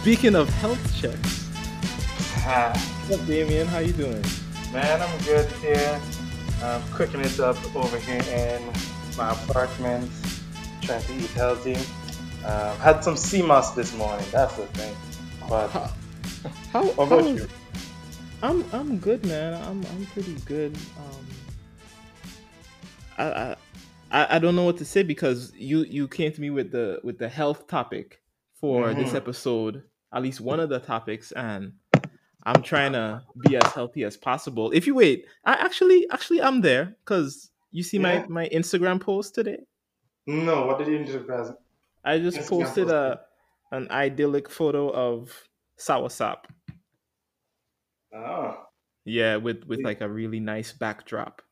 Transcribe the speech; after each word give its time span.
speaking 0.00 0.34
of 0.34 0.48
health 0.48 1.00
checks, 1.00 1.46
what's 3.08 3.20
up, 3.20 3.26
Damien? 3.26 3.66
How 3.66 3.78
you 3.78 3.92
doing? 3.92 4.22
man, 4.72 5.00
I'm 5.00 5.18
good 5.24 5.50
here. 5.52 6.00
I'm 6.62 6.82
cooking 6.92 7.20
it 7.20 7.38
up 7.40 7.56
over 7.76 7.98
here 7.98 8.22
in 8.34 8.62
my 9.16 9.30
apartment, 9.32 10.10
trying 10.82 11.02
to 11.02 11.14
eat 11.14 11.30
healthy. 11.30 11.76
Uh, 12.44 12.74
had 12.76 13.02
some 13.02 13.16
sea 13.16 13.42
moss 13.42 13.74
this 13.74 13.96
morning. 13.96 14.24
That's 14.30 14.54
the 14.56 14.66
thing. 14.66 14.96
But 15.48 15.68
How? 15.68 15.90
How? 16.72 16.84
what 16.84 17.06
about 17.06 17.22
how- 17.22 17.28
you? 17.28 17.48
I'm 18.42 18.64
I'm 18.72 18.98
good, 18.98 19.24
man. 19.26 19.54
I'm 19.54 19.84
I'm 19.86 20.06
pretty 20.06 20.34
good. 20.44 20.76
Um, 20.96 21.26
I, 23.18 23.24
I 23.24 23.56
I 24.12 24.36
I 24.36 24.38
don't 24.38 24.54
know 24.54 24.64
what 24.64 24.76
to 24.78 24.84
say 24.84 25.02
because 25.02 25.52
you 25.56 25.80
you 25.84 26.06
came 26.06 26.30
to 26.32 26.40
me 26.40 26.50
with 26.50 26.70
the 26.70 27.00
with 27.02 27.18
the 27.18 27.28
health 27.28 27.66
topic 27.66 28.20
for 28.60 28.94
this 28.94 29.10
Mhm. 29.12 29.16
episode, 29.16 29.82
at 30.12 30.22
least 30.22 30.40
one 30.40 30.60
of 30.60 30.68
the 30.68 30.80
topics, 30.80 31.32
and 31.32 31.72
I'm 32.44 32.62
trying 32.62 32.92
to 32.92 33.22
be 33.48 33.56
as 33.56 33.72
healthy 33.72 34.04
as 34.04 34.16
possible. 34.16 34.70
If 34.72 34.86
you 34.86 34.94
wait, 34.94 35.26
I 35.44 35.52
actually 35.54 36.08
actually 36.10 36.40
I'm 36.42 36.60
there 36.62 36.96
because 37.04 37.50
you 37.70 37.82
see 37.82 37.98
Yeah. 37.98 38.20
my 38.20 38.26
my 38.28 38.48
Instagram 38.48 39.00
post 39.00 39.34
today. 39.34 39.58
No, 40.26 40.66
what 40.66 40.78
did 40.78 40.88
you 41.08 41.20
present? 41.20 41.58
I 42.04 42.18
just 42.18 42.38
Instagram 42.38 42.48
posted 42.48 42.88
post, 42.88 42.94
a 42.94 43.76
an 43.76 43.90
idyllic 43.90 44.48
photo 44.48 44.90
of 44.90 45.48
soursop. 45.78 46.44
Oh, 48.14 48.66
Yeah, 49.04 49.36
with 49.36 49.64
with 49.64 49.80
like 49.82 50.00
a 50.00 50.08
really 50.08 50.40
nice 50.40 50.72
backdrop. 50.72 51.42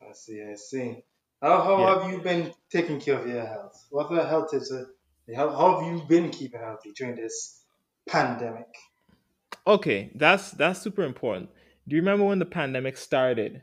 I 0.00 0.12
see, 0.12 0.42
I 0.42 0.54
see. 0.54 1.04
How, 1.42 1.62
how 1.62 1.78
Yeah. 1.78 2.02
have 2.02 2.10
you 2.12 2.20
been 2.20 2.52
taking 2.70 3.00
care 3.00 3.18
of 3.18 3.26
your 3.26 3.44
health? 3.46 3.86
What 3.90 4.10
the 4.10 4.24
health 4.26 4.54
is 4.54 4.70
it? 4.70 4.86
How, 5.34 5.50
how 5.50 5.80
have 5.80 5.92
you 5.92 6.02
been 6.06 6.30
keeping 6.30 6.60
healthy 6.60 6.92
during 6.92 7.16
this 7.16 7.64
pandemic? 8.08 8.66
Okay, 9.66 10.10
that's 10.14 10.50
that's 10.52 10.80
super 10.80 11.02
important. 11.02 11.50
Do 11.88 11.96
you 11.96 12.02
remember 12.02 12.24
when 12.24 12.38
the 12.38 12.44
pandemic 12.46 12.96
started? 12.96 13.62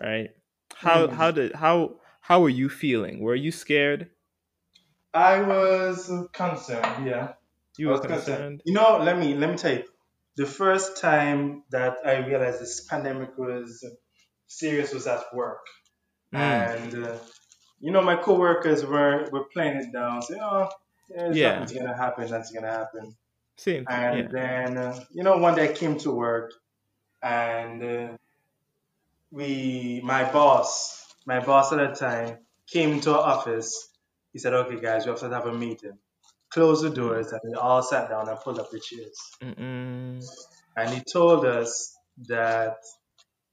Right? 0.00 0.30
How 0.74 1.08
Mm. 1.08 1.14
how 1.14 1.30
did 1.30 1.54
how 1.54 2.00
how 2.20 2.40
were 2.42 2.48
you 2.50 2.68
feeling? 2.68 3.20
Were 3.20 3.34
you 3.34 3.50
scared? 3.52 4.10
I 5.14 5.40
was 5.40 6.10
concerned, 6.32 7.06
yeah. 7.06 7.34
You 7.76 7.88
I 7.88 7.90
were 7.90 7.98
was 7.98 8.00
concerned. 8.00 8.62
You 8.64 8.74
know, 8.74 8.98
let 8.98 9.18
me 9.18 9.34
let 9.34 9.50
me 9.50 9.56
tell 9.56 9.74
you. 9.74 9.84
The 10.36 10.46
first 10.46 10.98
time 11.00 11.64
that 11.70 11.98
I 12.04 12.16
realized 12.26 12.60
this 12.60 12.84
pandemic 12.86 13.38
was 13.38 13.84
serious 14.48 14.92
was 14.92 15.06
at 15.06 15.32
work, 15.34 15.66
Mm, 16.32 16.74
and 16.74 16.94
uh, 17.06 17.18
you 17.80 17.92
know 17.92 18.02
my 18.02 18.16
coworkers 18.16 18.84
were 18.86 19.28
were 19.32 19.46
playing 19.52 19.76
it 19.78 19.92
down, 19.92 20.22
saying, 20.22 20.40
"Oh, 20.42 20.68
yeah, 21.08 21.30
Yeah. 21.32 21.58
nothing's 21.60 21.78
gonna 21.78 21.96
happen. 21.96 22.30
That's 22.30 22.50
gonna 22.52 22.70
happen." 22.70 23.16
Same. 23.56 23.84
And 23.88 24.18
Yeah. 24.18 24.28
then 24.30 24.78
uh, 24.78 25.04
you 25.10 25.22
know 25.22 25.36
one 25.38 25.54
day 25.54 25.70
I 25.70 25.72
came 25.72 25.98
to 25.98 26.10
work, 26.10 26.52
and 27.22 27.82
uh, 27.82 28.16
we 29.30 30.00
my 30.04 30.30
boss 30.30 31.14
my 31.26 31.40
boss 31.40 31.72
at 31.72 31.78
the 31.78 31.94
time 31.94 32.38
came 32.66 33.00
to 33.00 33.12
our 33.18 33.36
office. 33.38 33.88
He 34.32 34.38
said, 34.38 34.52
"Okay, 34.54 34.80
guys, 34.80 35.04
we 35.04 35.10
have 35.10 35.20
to 35.20 35.28
have 35.30 35.46
a 35.46 35.52
meeting." 35.52 35.98
Close 36.50 36.82
the 36.82 36.90
doors, 36.90 37.32
and 37.32 37.40
we 37.44 37.54
all 37.54 37.82
sat 37.82 38.08
down 38.08 38.28
and 38.28 38.38
pulled 38.38 38.60
up 38.60 38.70
the 38.70 38.78
chairs. 38.78 39.18
Mm-mm. 39.42 40.24
and 40.76 40.90
he 40.90 41.00
told 41.00 41.44
us 41.44 41.96
that 42.28 42.76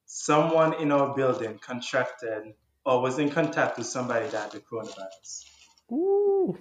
someone 0.06 0.74
in 0.76 0.92
our 0.92 1.16
building 1.16 1.58
contracted 1.60 2.54
or 2.86 3.02
was 3.02 3.18
in 3.20 3.30
contact 3.30 3.78
with 3.78 3.88
somebody 3.88 4.28
that 4.30 4.42
had 4.44 4.52
the 4.52 4.60
coronavirus. 4.60 5.46
Ooh. 5.92 6.58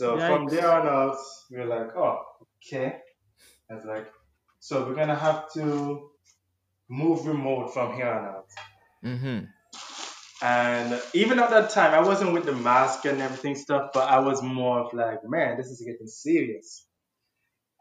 So 0.00 0.16
from 0.16 0.46
there 0.46 0.70
on 0.70 0.86
out, 0.88 1.18
we 1.50 1.58
were 1.58 1.66
like, 1.66 1.94
oh, 1.94 2.24
okay. 2.56 2.96
I 3.70 3.74
was 3.74 3.84
like, 3.84 4.10
so 4.58 4.86
we're 4.86 4.94
gonna 4.94 5.14
have 5.14 5.52
to 5.52 6.08
move 6.88 7.26
remote 7.26 7.74
from 7.74 7.92
here 7.92 8.08
on 8.08 8.24
out. 8.24 8.46
Mm-hmm. 9.04 9.44
And 10.42 11.02
even 11.12 11.38
at 11.38 11.50
that 11.50 11.68
time, 11.68 11.92
I 11.92 12.00
wasn't 12.00 12.32
with 12.32 12.46
the 12.46 12.54
mask 12.54 13.04
and 13.04 13.20
everything 13.20 13.56
stuff, 13.56 13.90
but 13.92 14.08
I 14.08 14.20
was 14.20 14.42
more 14.42 14.80
of 14.80 14.94
like, 14.94 15.18
man, 15.22 15.58
this 15.58 15.66
is 15.66 15.82
getting 15.82 16.06
serious. 16.06 16.86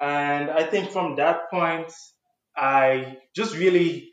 And 0.01 0.49
I 0.49 0.63
think 0.65 0.91
from 0.91 1.15
that 1.15 1.49
point, 1.49 1.93
I 2.57 3.15
just 3.33 3.55
really 3.55 4.09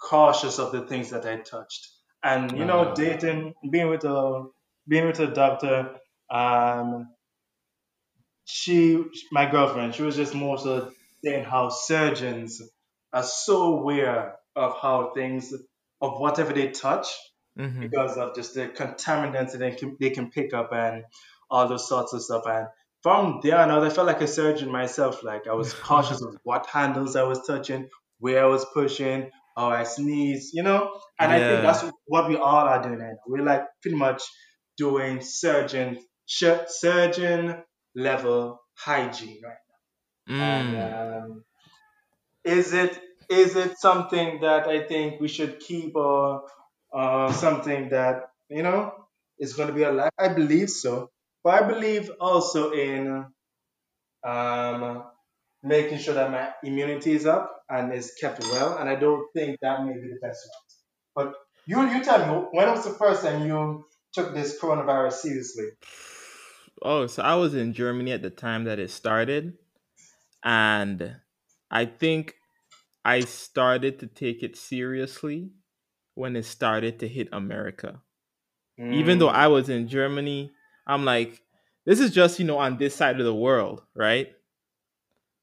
cautious 0.00 0.58
of 0.58 0.72
the 0.72 0.82
things 0.88 1.10
that 1.10 1.24
I 1.24 1.36
touched. 1.36 1.88
And 2.24 2.58
you 2.58 2.64
know, 2.64 2.88
Ah. 2.88 2.94
dating, 2.94 3.54
being 3.70 3.90
with 3.90 4.02
a 4.02 4.46
being 4.88 5.06
with 5.06 5.20
a 5.20 5.28
doctor, 5.28 6.01
um, 6.32 7.08
she, 8.44 9.04
my 9.30 9.50
girlfriend, 9.50 9.94
she 9.94 10.02
was 10.02 10.16
just 10.16 10.34
more 10.34 10.58
so 10.58 10.90
saying 11.24 11.44
how 11.44 11.68
surgeons 11.68 12.60
are 13.12 13.22
so 13.22 13.78
aware 13.78 14.36
of 14.56 14.76
how 14.80 15.12
things, 15.14 15.52
of 16.00 16.18
whatever 16.20 16.52
they 16.52 16.70
touch, 16.70 17.08
Mm-hmm. 17.58 17.82
because 17.82 18.16
of 18.16 18.34
just 18.34 18.54
the 18.54 18.66
contaminants 18.68 19.52
that 19.52 19.58
they 19.58 19.72
can, 19.72 19.98
they 20.00 20.08
can 20.08 20.30
pick 20.30 20.54
up 20.54 20.72
and 20.72 21.04
all 21.50 21.68
those 21.68 21.86
sorts 21.86 22.14
of 22.14 22.22
stuff. 22.22 22.44
And 22.46 22.66
from 23.02 23.40
there 23.42 23.58
on 23.58 23.70
out, 23.70 23.84
I 23.84 23.90
felt 23.90 24.06
like 24.06 24.22
a 24.22 24.26
surgeon 24.26 24.70
myself. 24.70 25.22
Like 25.22 25.46
I 25.46 25.52
was 25.52 25.74
cautious 25.88 26.22
of 26.22 26.38
what 26.44 26.64
handles 26.64 27.14
I 27.14 27.24
was 27.24 27.46
touching, 27.46 27.90
where 28.20 28.42
I 28.42 28.46
was 28.46 28.64
pushing, 28.72 29.30
how 29.54 29.68
I 29.68 29.82
sneeze, 29.84 30.52
you 30.54 30.62
know. 30.62 30.98
And 31.18 31.30
I 31.30 31.38
think 31.40 31.60
that's 31.62 31.84
what 32.06 32.26
we 32.26 32.36
all 32.36 32.66
are 32.66 32.82
doing 32.82 32.98
right 33.00 33.08
now. 33.10 33.18
We're 33.26 33.44
like 33.44 33.64
pretty 33.82 33.98
much 33.98 34.22
doing 34.78 35.20
surgeon 35.20 35.98
surgeon 36.68 37.62
level 37.94 38.60
hygiene 38.74 39.40
right 39.44 39.58
Mm. 40.28 40.38
and 40.40 40.76
um, 41.24 41.44
is 42.44 42.72
it 42.72 43.00
is 43.30 43.56
it 43.56 43.78
something 43.78 44.40
that 44.40 44.66
I 44.68 44.84
think 44.86 45.20
we 45.20 45.28
should 45.28 45.60
keep 45.60 45.96
or 45.96 46.44
uh, 46.92 47.32
something 47.32 47.90
that 47.90 48.30
you 48.48 48.62
know 48.62 48.92
is 49.38 49.54
going 49.54 49.68
to 49.68 49.74
be 49.74 49.82
a 49.82 49.90
alive? 49.90 50.10
I 50.18 50.28
believe 50.28 50.70
so, 50.70 51.10
but 51.44 51.62
I 51.62 51.66
believe 51.68 52.10
also 52.20 52.72
in 52.72 53.26
um, 54.24 55.04
making 55.62 55.98
sure 55.98 56.14
that 56.14 56.30
my 56.30 56.52
immunity 56.64 57.12
is 57.12 57.26
up 57.26 57.62
and 57.68 57.92
is 57.94 58.14
kept 58.20 58.40
well, 58.40 58.78
and 58.78 58.88
I 58.88 58.96
don't 58.96 59.26
think 59.34 59.58
that 59.62 59.84
may 59.84 59.94
be 59.94 60.08
the 60.08 60.18
best 60.20 60.46
route. 60.48 60.74
But 61.14 61.34
you 61.66 61.82
you 61.90 62.04
tell 62.04 62.20
me 62.26 62.48
when 62.52 62.70
was 62.70 62.84
the 62.84 62.94
first 62.94 63.22
time 63.22 63.46
you 63.46 63.86
took 64.12 64.34
this 64.34 64.60
coronavirus 64.60 65.14
seriously? 65.14 65.68
Oh, 66.80 67.06
so 67.06 67.22
I 67.22 67.34
was 67.36 67.54
in 67.54 67.72
Germany 67.72 68.12
at 68.12 68.22
the 68.22 68.30
time 68.30 68.64
that 68.64 68.78
it 68.78 68.90
started, 68.90 69.58
and 70.44 71.16
I 71.70 71.86
think 71.86 72.36
I 73.04 73.24
started 73.24 74.00
to 74.00 74.06
take 74.06 74.42
it 74.42 74.56
seriously 74.56 75.52
when 76.14 76.36
it 76.36 76.44
started 76.44 76.98
to 77.00 77.08
hit 77.08 77.28
America. 77.32 78.02
Even 78.90 79.18
though 79.18 79.28
Mm, 79.28 79.34
I 79.34 79.48
was 79.48 79.68
in 79.68 79.88
Germany, 79.88 80.52
I'm 80.86 81.04
like, 81.04 81.42
this 81.84 82.00
is 82.00 82.12
just, 82.12 82.38
you 82.38 82.44
know, 82.44 82.58
on 82.58 82.76
this 82.78 82.94
side 82.94 83.18
of 83.18 83.26
the 83.26 83.34
world, 83.34 83.82
right? 83.94 84.28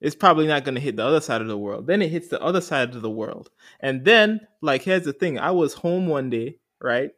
It's 0.02 0.16
probably 0.16 0.48
not 0.48 0.64
going 0.64 0.76
to 0.76 0.82
hit 0.82 0.96
the 0.96 1.06
other 1.06 1.20
side 1.22 1.42
of 1.42 1.48
the 1.48 1.58
world. 1.58 1.88
Then 1.88 2.02
it 2.02 2.10
hits 2.10 2.30
the 2.30 2.42
other 2.42 2.62
side 2.62 2.96
of 2.96 3.02
the 3.02 3.10
world. 3.10 3.50
And 3.82 4.06
then, 4.06 4.48
like, 4.62 4.84
here's 4.84 5.04
the 5.04 5.14
thing 5.14 5.38
I 5.38 5.52
was 5.52 5.74
home 5.74 6.08
one 6.08 6.30
day, 6.30 6.60
right? 6.82 7.12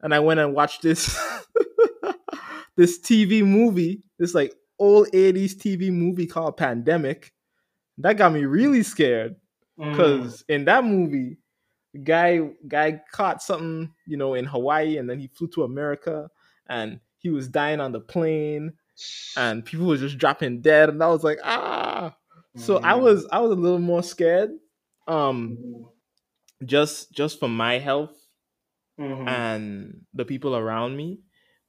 And 0.00 0.14
I 0.14 0.20
went 0.20 0.40
and 0.40 0.54
watched 0.54 0.82
this 0.82 1.06
this 2.76 2.98
TV 3.00 3.42
movie, 3.42 4.02
this 4.18 4.34
like 4.34 4.54
old 4.78 5.08
80s 5.12 5.54
TV 5.54 5.90
movie 5.90 6.26
called 6.26 6.56
Pandemic. 6.56 7.32
That 7.98 8.16
got 8.18 8.32
me 8.32 8.44
really 8.44 8.82
scared 8.82 9.36
mm, 9.78 9.84
because 9.90 10.44
in 10.48 10.64
that 10.66 10.84
movie, 10.84 11.38
guy 12.04 12.40
guy 12.68 13.00
caught 13.12 13.42
something, 13.42 13.94
you 14.06 14.16
know, 14.16 14.34
in 14.34 14.44
Hawaii, 14.46 14.96
and 14.98 15.08
then 15.08 15.18
he 15.18 15.28
flew 15.28 15.48
to 15.48 15.64
America, 15.64 16.30
and 16.68 17.00
he 17.18 17.30
was 17.30 17.48
dying 17.48 17.80
on 17.80 17.92
the 17.92 18.00
plane, 18.00 18.72
and 19.36 19.64
people 19.64 19.86
were 19.86 19.96
just 19.96 20.18
dropping 20.18 20.60
dead, 20.62 20.88
and 20.90 21.02
I 21.02 21.08
was 21.08 21.24
like, 21.24 21.38
ah. 21.44 22.16
So 22.56 22.78
I 22.78 22.94
mm, 22.94 22.96
was 22.96 23.26
I 23.32 23.40
was 23.40 23.52
a 23.52 23.54
little 23.60 23.78
more 23.80 24.02
scared, 24.02 24.50
um, 25.08 25.58
mm, 25.58 25.84
just 26.64 27.12
just 27.12 27.38
for 27.40 27.48
my 27.48 27.78
health 27.78 28.26
mhm, 28.98 29.24
and 29.26 30.06
the 30.14 30.24
people 30.24 30.56
around 30.56 30.96
me, 30.96 31.20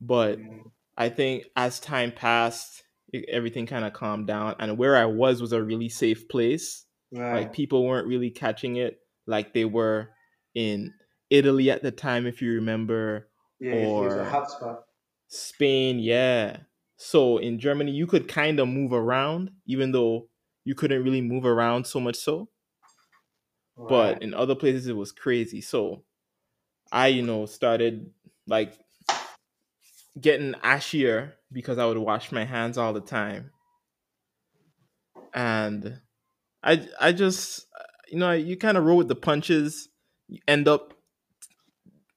but 0.02 0.40
mhm. 0.40 0.72
I 0.98 1.10
think 1.10 1.46
as 1.56 1.80
time 1.80 2.12
passed, 2.12 2.84
it, 3.12 3.26
everything 3.30 3.66
kind 3.66 3.86
of 3.86 3.94
calmed 3.94 4.28
down, 4.28 4.56
and 4.60 4.78
where 4.78 4.96
I 4.96 5.06
was 5.06 5.42
was 5.42 5.54
a 5.54 5.64
really 5.64 5.90
safe 5.90 6.28
place. 6.28 6.86
Right. 7.12 7.42
Like 7.42 7.54
people 7.54 7.86
weren't 7.86 8.08
really 8.08 8.30
catching 8.32 8.78
it 8.78 9.00
like 9.28 9.54
they 9.54 9.66
were 9.66 10.10
in 10.54 10.94
Italy 11.30 11.70
at 11.72 11.84
the 11.84 11.92
time, 11.92 12.26
if 12.26 12.42
you 12.42 12.54
remember, 12.54 13.30
Yeah, 13.60 13.74
it 13.74 14.04
was 14.04 14.14
a 14.14 14.22
or 14.22 14.26
hotspot. 14.26 14.80
Spain. 15.28 16.00
Yeah. 16.00 16.58
So 16.98 17.38
in 17.38 17.60
Germany, 17.60 17.92
you 17.92 18.08
could 18.08 18.28
kind 18.28 18.60
of 18.60 18.68
move 18.68 18.94
around, 18.94 19.52
even 19.66 19.92
though 19.92 20.30
you 20.64 20.76
couldn't 20.76 21.04
really 21.04 21.22
move 21.22 21.46
around 21.46 21.86
so 21.88 22.00
much 22.00 22.16
so. 22.16 22.50
But 23.78 24.24
in 24.24 24.34
other 24.34 24.56
places, 24.56 24.88
it 24.88 24.96
was 24.96 25.12
crazy. 25.12 25.60
So 25.62 26.06
I, 26.92 27.08
you 27.08 27.22
know, 27.22 27.46
started 27.46 28.12
like 28.48 28.80
getting 30.20 30.54
ashier 30.56 31.34
because 31.52 31.78
I 31.78 31.86
would 31.86 31.98
wash 31.98 32.32
my 32.32 32.46
hands 32.46 32.78
all 32.78 32.94
the 32.94 33.02
time. 33.02 33.52
and 35.36 36.00
I 36.64 36.88
I 37.00 37.12
just 37.12 37.68
you 38.08 38.18
know 38.18 38.32
you 38.32 38.58
kind 38.58 38.78
of 38.78 38.86
roll 38.86 38.98
with 38.98 39.10
the 39.10 39.16
punches. 39.16 39.90
You 40.28 40.40
end 40.48 40.68
up 40.68 40.94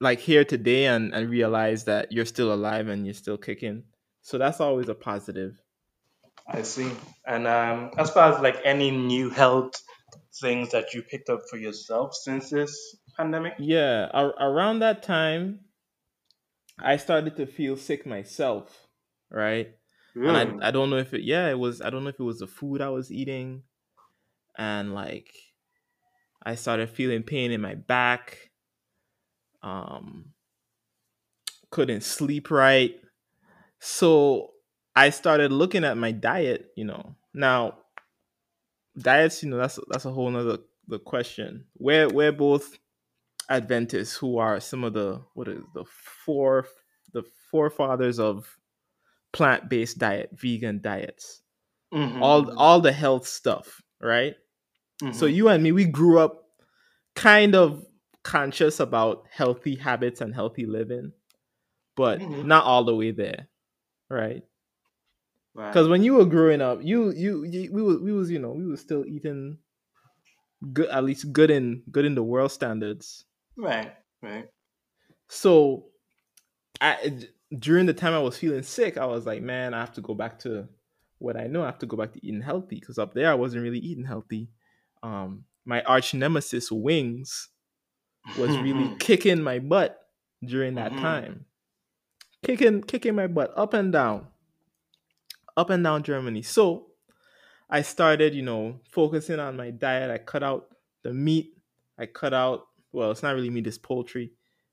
like 0.00 0.20
here 0.20 0.44
today 0.44 0.86
and 0.86 1.12
and 1.12 1.28
realize 1.28 1.84
that 1.84 2.12
you're 2.12 2.24
still 2.24 2.54
alive 2.54 2.88
and 2.88 3.04
you're 3.04 3.14
still 3.14 3.36
kicking. 3.36 3.82
So 4.22 4.38
that's 4.38 4.60
always 4.60 4.88
a 4.88 4.94
positive. 4.94 5.60
I 6.46 6.62
see. 6.62 6.90
And 7.26 7.46
um, 7.46 7.90
as 7.98 8.10
far 8.10 8.32
as 8.32 8.40
like 8.40 8.58
any 8.64 8.90
new 8.90 9.28
health 9.28 9.82
things 10.40 10.70
that 10.70 10.94
you 10.94 11.02
picked 11.02 11.28
up 11.28 11.40
for 11.50 11.58
yourself 11.58 12.14
since 12.14 12.50
this 12.50 12.96
pandemic? 13.16 13.54
Yeah, 13.58 14.08
ar- 14.12 14.34
around 14.40 14.78
that 14.78 15.02
time, 15.02 15.60
I 16.80 16.96
started 16.96 17.36
to 17.36 17.46
feel 17.46 17.76
sick 17.76 18.06
myself, 18.06 18.86
right? 19.30 19.74
And 20.24 20.36
I 20.36 20.68
I 20.68 20.70
don't 20.70 20.90
know 20.90 20.96
if 20.96 21.14
it 21.14 21.22
yeah, 21.22 21.48
it 21.48 21.58
was 21.58 21.80
I 21.80 21.90
don't 21.90 22.04
know 22.04 22.10
if 22.10 22.20
it 22.20 22.24
was 22.24 22.38
the 22.40 22.46
food 22.46 22.80
I 22.80 22.88
was 22.90 23.10
eating 23.12 23.62
and 24.56 24.94
like 24.94 25.32
I 26.42 26.54
started 26.54 26.90
feeling 26.90 27.22
pain 27.22 27.50
in 27.52 27.60
my 27.60 27.74
back, 27.74 28.50
um 29.62 30.32
couldn't 31.70 32.02
sleep 32.02 32.50
right. 32.50 33.00
So 33.80 34.54
I 34.96 35.10
started 35.10 35.52
looking 35.52 35.84
at 35.84 35.96
my 35.96 36.12
diet, 36.12 36.72
you 36.76 36.84
know. 36.84 37.16
Now, 37.34 37.78
diets, 38.96 39.42
you 39.42 39.50
know, 39.50 39.58
that's 39.58 39.78
that's 39.88 40.04
a 40.04 40.10
whole 40.10 40.30
nother 40.30 40.58
the 40.86 40.98
question. 40.98 41.66
We're 41.78 42.08
we're 42.08 42.32
both 42.32 42.78
Adventists 43.48 44.16
who 44.16 44.38
are 44.38 44.60
some 44.60 44.84
of 44.84 44.92
the 44.92 45.22
what 45.34 45.48
is 45.48 45.60
the 45.74 45.84
four 45.84 46.66
the 47.12 47.22
forefathers 47.50 48.18
of 48.18 48.58
plant-based 49.32 49.98
diet, 49.98 50.30
vegan 50.32 50.80
diets. 50.82 51.42
All 52.20 52.44
Mm-hmm. 52.44 52.58
all 52.58 52.80
the 52.80 52.92
health 52.92 53.26
stuff, 53.26 53.82
right? 54.00 54.34
So 55.12 55.26
Mm-hmm. 55.26 55.34
you 55.34 55.48
and 55.48 55.62
me, 55.62 55.72
we 55.72 55.84
grew 55.86 56.18
up 56.18 56.44
kind 57.14 57.54
of 57.54 57.84
conscious 58.24 58.80
about 58.80 59.24
healthy 59.30 59.76
habits 59.76 60.20
and 60.20 60.34
healthy 60.34 60.66
living, 60.66 61.12
but 61.96 62.20
Mm-hmm. 62.20 62.46
not 62.48 62.64
all 62.64 62.84
the 62.84 62.94
way 62.94 63.12
there, 63.12 63.48
right? 64.10 64.42
Right. 65.54 65.68
Because 65.72 65.88
when 65.88 66.02
you 66.02 66.14
were 66.14 66.24
growing 66.26 66.60
up, 66.60 66.80
you, 66.82 67.10
you 67.10 67.44
you 67.44 67.72
we 67.72 67.82
was 67.82 67.98
we 68.00 68.12
was 68.12 68.30
you 68.30 68.38
know 68.38 68.52
we 68.52 68.66
was 68.66 68.80
still 68.80 69.04
eating 69.06 69.58
good 70.72 70.88
at 70.88 71.04
least 71.04 71.32
good 71.32 71.50
in 71.50 71.82
good 71.90 72.04
in 72.04 72.14
the 72.14 72.22
world 72.22 72.52
standards. 72.52 73.24
Right. 73.58 73.94
Right. 74.22 74.48
So 75.28 75.90
I 76.80 77.26
during 77.58 77.86
the 77.86 77.94
time 77.94 78.14
I 78.14 78.20
was 78.20 78.38
feeling 78.38 78.62
sick, 78.62 78.98
I 78.98 79.06
was 79.06 79.26
like, 79.26 79.42
man, 79.42 79.74
I 79.74 79.80
have 79.80 79.92
to 79.94 80.00
go 80.00 80.14
back 80.14 80.38
to 80.40 80.68
what 81.18 81.36
I 81.36 81.46
know. 81.46 81.62
I 81.62 81.66
have 81.66 81.78
to 81.80 81.86
go 81.86 81.96
back 81.96 82.12
to 82.14 82.26
eating 82.26 82.42
healthy 82.42 82.80
because 82.80 82.98
up 82.98 83.14
there 83.14 83.30
I 83.30 83.34
wasn't 83.34 83.62
really 83.62 83.78
eating 83.80 84.04
healthy. 84.04 84.50
Um, 85.02 85.46
my 85.64 85.82
arch 85.84 86.14
nemesis 86.14 86.72
Wings 86.72 87.50
was 88.34 88.60
really 88.60 88.90
kicking 89.00 89.42
my 89.42 89.58
butt 89.60 90.00
during 90.44 90.76
that 90.76 90.96
Mm-hmm. 90.96 90.98
time, 90.98 91.46
kicking 92.44 92.82
kicking 92.82 93.14
my 93.16 93.26
butt 93.28 93.52
up 93.56 93.74
and 93.74 93.92
down, 93.92 94.28
up 95.56 95.70
and 95.70 95.82
down 95.84 96.02
Germany. 96.02 96.42
So 96.42 96.92
I 97.70 97.82
started, 97.82 98.34
you 98.34 98.42
know, 98.42 98.80
focusing 98.90 99.40
on 99.40 99.56
my 99.56 99.70
diet. 99.72 100.12
I 100.12 100.18
cut 100.18 100.44
out 100.44 100.70
the 101.04 101.14
meat. 101.14 101.58
I 101.98 102.06
cut 102.06 102.34
out, 102.34 102.67
well, 102.98 103.12
it's 103.12 103.22
not 103.22 103.34
really 103.34 103.50
meat, 103.50 103.66
it's 103.66 103.78
poultry. 103.78 104.32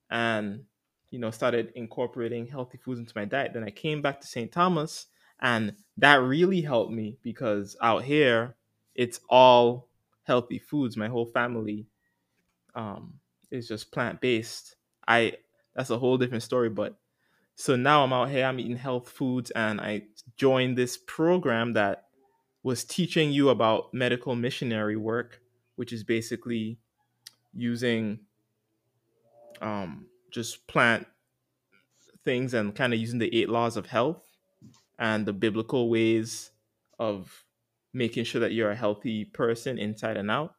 And, 0.10 0.64
you 1.12 1.20
know, 1.20 1.32
started 1.32 1.72
incorporating 1.76 2.48
healthy 2.48 2.78
foods 2.78 3.00
into 3.00 3.14
my 3.16 3.26
diet. 3.26 3.54
Then 3.54 3.64
I 3.64 3.70
came 3.70 4.02
back 4.02 4.20
to 4.22 4.28
St. 4.28 4.52
Thomas 4.52 5.06
and 5.40 5.76
that 5.98 6.16
really 6.16 6.62
helped 6.62 6.92
me 6.92 7.18
because 7.22 7.76
out 7.82 8.04
here 8.04 8.56
it's 8.96 9.20
all 9.30 9.90
healthy 10.24 10.60
foods. 10.60 10.98
My 10.98 11.08
whole 11.08 11.26
family 11.26 11.88
um 12.74 13.16
is 13.52 13.68
just 13.68 13.92
plant 13.92 14.22
based. 14.22 14.76
I 15.08 15.34
that's 15.76 15.92
a 15.92 16.00
whole 16.00 16.18
different 16.18 16.44
story, 16.44 16.70
but 16.70 16.98
so 17.56 17.76
now 17.76 18.04
I'm 18.04 18.12
out 18.12 18.30
here, 18.30 18.46
I'm 18.46 18.60
eating 18.60 18.76
health 18.78 19.10
foods 19.10 19.52
and 19.52 19.80
I 19.80 20.04
joined 20.36 20.78
this 20.78 20.98
program 20.98 21.74
that 21.74 22.06
was 22.64 22.84
teaching 22.84 23.32
you 23.32 23.50
about 23.50 23.94
medical 23.94 24.36
missionary 24.36 24.98
work, 24.98 25.40
which 25.76 25.94
is 25.94 26.04
basically 26.04 26.80
using 27.56 28.20
um, 29.62 30.08
just 30.32 30.68
plant 30.68 31.08
things 32.24 32.54
and 32.54 32.76
kind 32.76 32.94
of 32.94 33.00
using 33.00 33.20
the 33.20 33.34
eight 33.36 33.50
laws 33.50 33.78
of 33.78 33.88
health 33.88 34.22
and 35.00 35.26
the 35.26 35.34
biblical 35.34 35.90
ways 35.90 36.52
of 37.00 37.46
making 37.94 38.24
sure 38.26 38.42
that 38.42 38.52
you're 38.52 38.72
a 38.72 38.76
healthy 38.76 39.26
person 39.26 39.78
inside 39.78 40.18
and 40.18 40.30
out. 40.30 40.54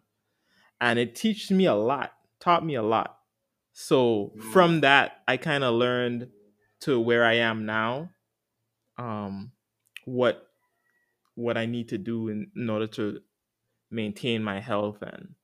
And 0.81 0.99
it 0.99 1.15
teaches 1.15 1.51
me 1.51 1.67
a 1.67 1.75
lot, 1.75 2.13
taught 2.41 2.65
me 2.65 2.75
a 2.75 2.83
lot. 2.83 3.19
So 3.73 4.33
from 4.53 4.81
that, 4.81 5.23
I 5.29 5.37
kind 5.37 5.65
of 5.65 5.75
learned 5.75 6.29
to 6.81 6.99
where 6.99 7.25
I 7.25 7.35
am 7.35 7.67
now, 7.67 8.11
um, 8.99 9.53
what 10.05 10.43
what 11.35 11.59
I 11.59 11.67
need 11.67 11.91
to 11.91 11.99
do 11.99 12.29
in, 12.29 12.51
in 12.57 12.71
order 12.71 12.87
to 12.87 13.21
maintain 13.91 14.43
my 14.43 14.61
health 14.61 15.03
and 15.03 15.35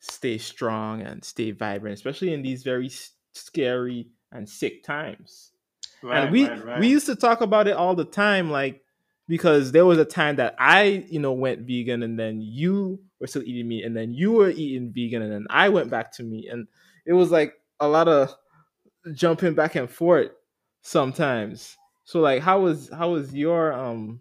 stay 0.00 0.38
strong 0.38 1.02
and 1.02 1.24
stay 1.24 1.50
vibrant, 1.50 1.94
especially 1.94 2.32
in 2.32 2.42
these 2.42 2.62
very 2.62 2.90
scary 3.32 4.08
and 4.32 4.48
sick 4.48 4.84
times. 4.84 5.52
And 6.02 6.30
Right. 6.30 6.32
we 6.32 6.42
Right. 6.48 6.80
we 6.80 6.88
used 6.88 7.06
to 7.06 7.16
talk 7.16 7.40
about 7.40 7.66
it 7.68 7.76
all 7.76 7.94
the 7.94 8.04
time, 8.04 8.50
like 8.50 8.82
because 9.26 9.72
there 9.72 9.84
was 9.84 9.98
a 9.98 10.04
time 10.04 10.36
that 10.36 10.54
I, 10.58 11.04
you 11.08 11.18
know, 11.18 11.32
went 11.32 11.66
vegan 11.66 12.02
and 12.02 12.18
then 12.18 12.40
you 12.40 13.00
were 13.20 13.26
still 13.26 13.42
eating 13.42 13.68
meat 13.68 13.84
and 13.84 13.96
then 13.96 14.12
you 14.12 14.32
were 14.32 14.50
eating 14.50 14.92
vegan 14.94 15.22
and 15.22 15.32
then 15.32 15.46
I 15.50 15.68
went 15.68 15.90
back 15.90 16.12
to 16.14 16.22
meat 16.22 16.48
and 16.50 16.66
it 17.04 17.12
was 17.12 17.30
like 17.30 17.54
a 17.80 17.88
lot 17.88 18.08
of 18.08 18.34
jumping 19.14 19.54
back 19.54 19.74
and 19.74 19.90
forth 19.90 20.30
sometimes. 20.82 21.76
So 22.04 22.20
like 22.20 22.42
how 22.42 22.60
was 22.60 22.90
how 22.90 23.10
was 23.10 23.34
your 23.34 23.72
um 23.72 24.20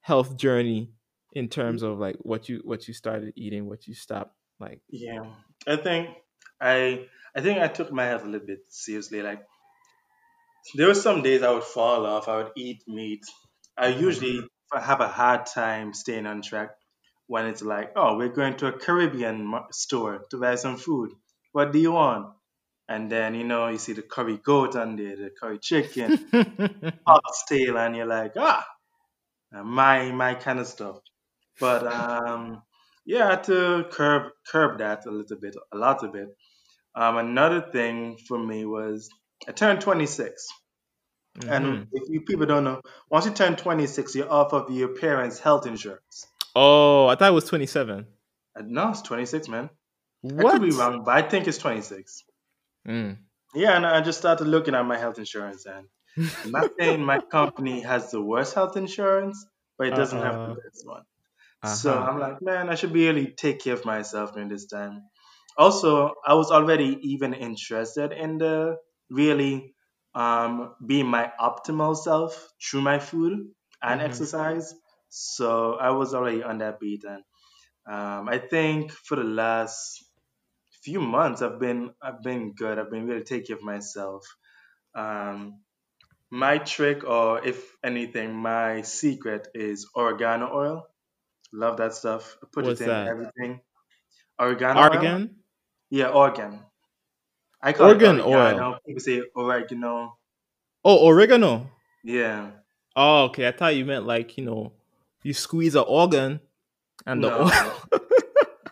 health 0.00 0.36
journey 0.36 0.92
in 1.32 1.48
terms 1.48 1.82
of 1.82 1.98
like 1.98 2.16
what 2.20 2.48
you 2.48 2.62
what 2.64 2.88
you 2.88 2.94
started 2.94 3.32
eating, 3.36 3.68
what 3.68 3.86
you 3.86 3.94
stopped 3.94 4.34
like 4.60 4.82
Yeah. 4.90 5.34
I 5.66 5.76
think 5.76 6.16
I 6.60 7.08
I 7.34 7.40
think 7.40 7.58
I 7.60 7.68
took 7.68 7.92
my 7.92 8.04
health 8.04 8.24
a 8.24 8.26
little 8.26 8.46
bit 8.46 8.64
seriously. 8.68 9.22
Like 9.22 9.46
there 10.74 10.88
were 10.88 10.94
some 10.94 11.22
days 11.22 11.42
I 11.42 11.50
would 11.52 11.64
fall 11.64 12.06
off. 12.06 12.28
I 12.28 12.36
would 12.38 12.52
eat 12.56 12.82
meat. 12.86 13.24
I 13.76 13.88
mhm 13.88 13.88
usually 13.88 14.48
have 14.72 15.00
a 15.00 15.08
hard 15.08 15.46
time 15.46 15.92
staying 15.94 16.26
on 16.26 16.42
track 16.42 16.70
when 17.26 17.46
it's 17.46 17.62
like, 17.62 17.92
oh, 17.96 18.16
we're 18.16 18.28
going 18.28 18.56
to 18.58 18.66
a 18.68 18.78
Caribbean 18.78 19.44
mar- 19.44 19.68
store 19.72 20.24
to 20.30 20.38
buy 20.38 20.56
some 20.56 20.76
food. 20.76 21.12
What 21.52 21.72
do 21.72 21.78
you 21.78 21.92
want? 21.92 22.34
And 22.88 23.10
then 23.10 23.34
you 23.34 23.44
know 23.44 23.68
you 23.68 23.78
see 23.78 23.92
the 23.92 24.02
curry 24.02 24.38
goat 24.38 24.76
on 24.76 24.96
there, 24.96 25.16
the 25.16 25.30
curry 25.30 25.58
chicken, 25.58 26.12
oxtail, 27.06 27.78
and 27.78 27.96
you're 27.96 28.06
like, 28.06 28.34
ah, 28.38 28.66
my 29.52 30.10
my 30.12 30.34
kind 30.34 30.58
of 30.60 30.66
stuff. 30.66 31.00
But 31.60 31.86
um, 31.86 32.62
yeah, 33.04 33.26
I 33.26 33.30
had 33.30 33.44
to 33.44 33.86
curb 33.90 34.32
curb 34.50 34.78
that 34.78 35.06
a 35.06 35.10
little 35.10 35.38
bit, 35.38 35.56
a 35.72 35.76
lot 35.76 36.04
of 36.04 36.14
it. 36.14 36.28
Um, 36.94 37.16
another 37.18 37.60
thing 37.60 38.18
for 38.28 38.38
me 38.38 38.64
was 38.64 39.08
I 39.48 39.52
turned 39.52 39.80
26, 39.80 40.48
and 41.48 41.64
mhm 41.66 41.86
if 41.92 42.08
you 42.08 42.20
people 42.22 42.46
don't 42.46 42.64
know, 42.64 42.80
once 43.10 43.26
you 43.26 43.32
turn 43.32 43.56
26, 43.56 44.14
you're 44.14 44.30
off 44.30 44.52
of 44.52 44.70
your 44.70 44.88
parents' 44.88 45.38
health 45.38 45.66
insurance. 45.66 46.26
Oh, 46.54 47.06
I 47.06 47.14
thought 47.14 47.30
it 47.30 47.34
was 47.34 47.44
27. 47.44 48.06
And 48.56 48.70
no, 48.70 48.90
it's 48.90 49.02
26, 49.02 49.48
man. 49.48 49.70
What? 50.22 50.46
I 50.46 50.58
could 50.58 50.62
be 50.68 50.74
wrong, 50.74 51.02
but 51.04 51.16
I 51.16 51.22
think 51.22 51.46
it's 51.46 51.58
26. 51.58 52.24
Mm. 52.88 53.18
Yeah, 53.54 53.76
and 53.76 53.86
I 53.86 54.00
just 54.00 54.18
started 54.18 54.46
looking 54.46 54.74
at 54.74 54.84
my 54.84 54.98
health 54.98 55.18
insurance, 55.18 55.66
and 55.66 55.86
I'm 56.44 56.50
not 56.50 56.70
saying 56.78 57.04
my 57.04 57.20
company 57.20 57.80
has 57.80 58.10
the 58.10 58.20
worst 58.20 58.54
health 58.54 58.76
insurance, 58.76 59.46
but 59.78 59.88
it 59.88 59.94
doesn't 59.94 60.20
have 60.20 60.34
the 60.34 60.40
uh-uh. 60.40 60.54
best 60.54 60.86
one. 60.86 61.02
So 61.62 61.92
Uh-huh. 61.92 62.06
I'm 62.06 62.18
like, 62.18 62.40
man, 62.42 62.68
I 62.70 62.74
should 62.74 62.92
be 62.92 63.06
really 63.06 63.32
take 63.32 63.60
care 63.60 63.74
of 63.74 63.84
myself 63.84 64.32
during 64.32 64.48
this 64.48 64.66
time. 64.66 65.08
Also, 65.56 66.14
I 66.26 66.34
was 66.34 66.50
already 66.50 66.98
even 67.02 67.34
interested 67.34 68.12
in 68.12 68.38
the 68.38 68.78
really 69.10 69.74
um, 70.14 70.74
being 70.86 71.06
my 71.06 71.32
optimal 71.40 71.96
self 71.96 72.48
through 72.62 72.82
my 72.82 72.98
food 72.98 73.52
and 73.82 74.00
Mhm. 74.00 74.00
exercise. 74.00 74.74
So 75.08 75.74
I 75.74 75.90
was 75.90 76.14
already 76.14 76.42
on 76.42 76.58
that 76.58 76.80
beat, 76.80 77.04
and 77.04 77.24
um, 77.86 78.28
I 78.28 78.38
think 78.38 78.92
for 78.92 79.16
the 79.16 79.24
last 79.24 80.04
few 80.82 81.00
months, 81.00 81.42
I've 81.42 81.60
been 81.60 81.94
I've 82.02 82.22
been 82.22 82.54
good. 82.54 82.78
I've 82.78 82.90
been 82.90 83.06
really 83.06 83.24
taking 83.24 83.46
care 83.46 83.56
of 83.56 83.62
myself. 83.62 84.26
Um, 84.94 85.62
my 86.30 86.58
trick, 86.58 87.04
or 87.04 87.44
if 87.46 87.76
anything, 87.84 88.34
my 88.34 88.82
secret 88.82 89.48
is 89.54 89.88
oregano 89.96 90.52
oil. 90.54 90.86
Love 91.52 91.76
that 91.78 91.94
stuff. 91.94 92.36
Put 92.52 92.66
it 92.66 92.80
in 92.80 92.86
that? 92.88 93.08
everything. 93.08 93.60
Oregano 94.40 94.80
oil? 94.80 95.28
Yeah, 95.90 96.08
organ. 96.08 96.60
I 97.62 97.72
call 97.72 97.90
it 97.90 97.94
Organ 97.94 98.20
oil. 98.20 98.34
oregano. 98.34 98.78
People 98.86 99.00
say 99.00 99.22
oregano. 99.36 100.16
Oh, 100.84 101.06
oregano. 101.06 101.70
Yeah. 102.04 102.50
Oh, 102.96 103.24
okay. 103.24 103.48
I 103.48 103.52
thought 103.52 103.76
you 103.76 103.84
meant 103.84 104.06
like, 104.06 104.38
you 104.38 104.44
know, 104.44 104.72
you 105.22 105.34
squeeze 105.34 105.74
an 105.74 105.84
organ 105.86 106.40
and 107.06 107.22
the 107.22 107.32
oil, 107.32 107.50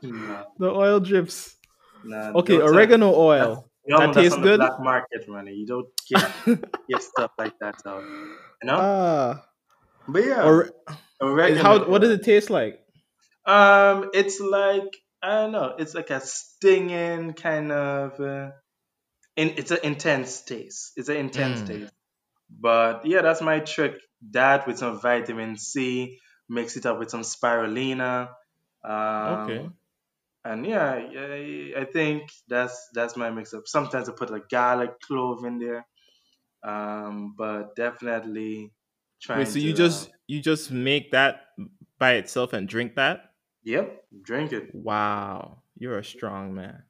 no, 0.03 0.45
the 0.59 0.71
oil 0.71 1.01
drips. 1.01 1.57
no. 2.05 2.33
Okay, 2.37 2.57
oregano 2.57 3.07
That's, 3.07 3.19
oil. 3.19 3.71
That 3.87 4.13
tastes 4.15 4.39
good. 4.39 4.59
black 4.61 4.81
market, 4.81 5.29
man. 5.29 5.47
You 5.49 5.67
don't 5.67 5.89
give, 6.09 6.45
give 6.89 7.03
stuff 7.03 7.33
like 7.39 7.59
that 7.61 7.77
out. 7.87 8.03
You 8.03 8.65
know? 8.65 8.79
Ah, 8.81 9.45
but 10.07 10.25
yeah, 10.25 10.45
or 10.45 10.71
oregano 10.71 10.99
how? 11.21 11.85
What 11.85 12.01
does 12.03 12.11
it 12.11 12.23
taste 12.25 12.51
like? 12.51 12.81
Um, 13.47 14.11
it's 14.15 14.41
like 14.41 14.97
I 15.23 15.43
don't 15.43 15.53
know. 15.53 15.75
It's 15.79 15.95
like 15.95 16.11
a 16.11 16.21
stinging 16.21 17.35
kind 17.35 17.73
of. 17.73 18.21
Uh, 18.21 18.51
in, 19.37 19.55
it's 19.57 19.71
an 19.71 19.79
intense 19.85 20.43
taste. 20.43 20.93
It's 20.97 21.09
an 21.09 21.17
intense 21.17 21.61
Mm. 21.61 21.67
taste. 21.67 21.93
But 22.51 23.07
yeah, 23.07 23.23
that's 23.23 23.41
my 23.41 23.61
trick. 23.61 23.95
That 24.33 24.67
with 24.67 24.79
some 24.79 25.01
vitamin 25.01 25.57
C, 25.57 26.19
mix 26.49 26.77
it 26.77 26.87
up 26.87 26.99
with 26.99 27.11
some 27.11 27.23
spirulina. 27.23 28.29
Um, 28.85 28.95
Okay. 29.43 29.69
And 30.45 30.67
yeah, 30.67 30.93
I, 30.95 31.73
I 31.79 31.85
think 31.85 32.31
that's 32.49 32.89
that's 32.95 33.17
my 33.17 33.31
mix 33.31 33.53
up. 33.55 33.65
Sometimes 33.67 34.09
I 34.09 34.13
put 34.13 34.31
a 34.31 34.41
garlic 34.51 35.01
clove 35.01 35.45
in 35.45 35.59
there. 35.59 35.87
Um, 36.65 37.35
but 37.37 37.77
definitely 37.77 38.73
trying 39.23 39.45
Wait, 39.45 39.49
so 39.53 39.59
you 39.59 39.73
to. 39.73 39.77
just 39.77 40.09
uh, 40.09 40.13
you 40.29 40.41
just 40.41 40.71
make 40.71 41.11
that 41.11 41.41
by 41.99 42.13
itself 42.13 42.53
and 42.53 42.69
drink 42.69 42.95
that? 42.95 43.29
yep, 43.69 44.05
drink 44.23 44.53
it. 44.53 44.75
Wow, 44.75 45.63
you're 45.77 45.99
a 45.99 46.05
strong 46.05 46.55
man. 46.55 46.85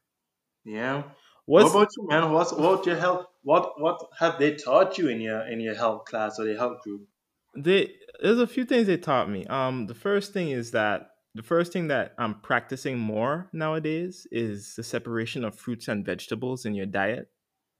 Yeah. 0.64 1.02
What's 1.47 1.73
what 1.73 1.83
about 1.83 1.88
you, 1.97 2.09
man? 2.09 2.33
What's 2.33 2.52
what 2.52 2.87
your 2.87 2.97
health? 2.97 3.26
What 3.42 3.80
what 3.80 4.00
have 4.18 4.38
they 4.38 4.54
taught 4.54 4.99
you 4.99 5.09
in 5.09 5.21
your 5.21 5.40
in 5.40 5.61
your 5.61 5.75
health 5.75 6.04
class 6.04 6.38
or 6.38 6.45
the 6.45 6.57
health 6.57 6.83
group? 6.83 7.09
they? 7.57 7.95
There's 8.23 8.38
a 8.38 8.47
few 8.47 8.64
things 8.64 8.87
they 8.87 8.97
taught 8.97 9.30
me. 9.30 9.47
Um, 9.47 9.87
the 9.87 9.95
first 9.95 10.33
thing 10.33 10.50
is 10.50 10.73
that 10.73 11.11
the 11.35 11.42
first 11.42 11.73
thing 11.73 11.88
that 11.88 12.14
I'm 12.18 12.40
practicing 12.40 12.99
more 12.99 13.49
nowadays 13.52 14.26
is 14.30 14.75
the 14.76 14.83
separation 14.83 15.45
of 15.45 15.54
fruits 15.54 15.88
and 15.88 16.04
vegetables 16.04 16.66
in 16.66 16.75
your 16.75 16.87
diet. 16.87 17.30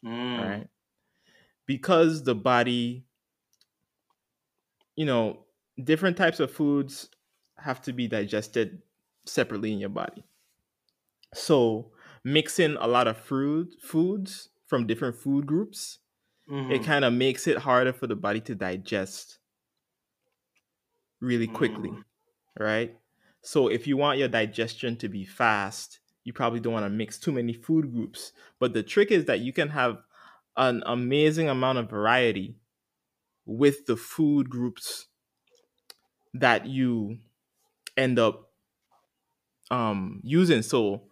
Mm, 0.04 0.38
right? 0.38 0.68
Because 1.66 2.22
the 2.22 2.36
body, 2.36 3.04
you 4.96 5.04
know, 5.04 5.44
different 5.82 6.16
types 6.16 6.40
of 6.40 6.50
foods 6.52 7.11
have 7.58 7.80
to 7.82 7.92
be 7.92 8.08
digested 8.08 8.82
separately 9.26 9.73
in 9.73 9.78
your 9.78 9.90
body. 9.90 10.25
So, 11.35 11.92
mixing 12.23 12.76
a 12.76 12.87
lot 12.87 13.08
of 13.08 13.16
fruit 13.16 13.75
foods 13.80 14.50
from 14.66 14.87
different 14.87 15.16
food 15.16 15.47
groups, 15.47 16.00
it 16.68 16.80
mhm, 16.80 16.85
kind 16.85 17.04
of 17.04 17.12
makes 17.14 17.47
it 17.47 17.58
harder 17.58 17.92
for 17.94 18.06
the 18.08 18.16
body 18.16 18.40
to 18.42 18.54
digest 18.56 19.40
really 21.20 21.49
quickly, 21.49 21.92
mm, 21.92 22.04
right? 22.58 22.97
So, 23.42 23.68
if 23.68 23.87
you 23.87 23.97
want 23.97 24.18
your 24.18 24.28
digestion 24.28 24.97
to 24.99 25.08
be 25.08 25.25
fast, 25.25 26.00
you 26.25 26.32
probably 26.32 26.61
don't 26.61 26.73
want 26.73 26.87
to 26.87 26.90
mix 26.90 27.18
too 27.18 27.32
many 27.32 27.52
food 27.52 27.92
groups. 27.92 28.32
But 28.58 28.73
the 28.75 28.82
trick 28.82 29.11
is 29.11 29.26
that 29.26 29.40
you 29.40 29.52
can 29.52 29.70
have 29.70 30.02
an 30.56 30.82
amazing 30.87 31.49
amount 31.49 31.78
of 31.78 31.90
variety 31.90 32.56
with 33.47 33.87
the 33.87 33.97
food 33.97 34.50
groups 34.50 35.08
that 36.35 36.66
you 36.66 37.18
end 37.97 38.18
up 38.18 38.52
um 39.70 40.20
using. 40.25 40.62
So 40.62 41.11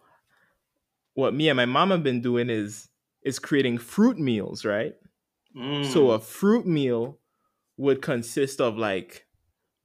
what 1.15 1.35
me 1.35 1.49
and 1.49 1.57
my 1.57 1.67
mom 1.67 1.91
have 1.91 2.03
been 2.03 2.21
doing 2.21 2.51
is 2.51 2.89
is 3.23 3.39
creating 3.39 3.79
fruit 3.79 4.19
meals 4.19 4.65
right? 4.65 4.95
So 5.83 6.07
mm, 6.07 6.15
a 6.15 6.19
fruit 6.19 6.67
meal 6.67 7.21
would 7.77 8.03
consist 8.03 8.61
of 8.61 8.77
like 8.77 9.27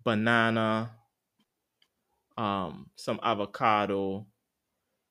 banana 0.03 0.95
um 2.37 2.89
some 2.95 3.19
avocado 3.23 4.27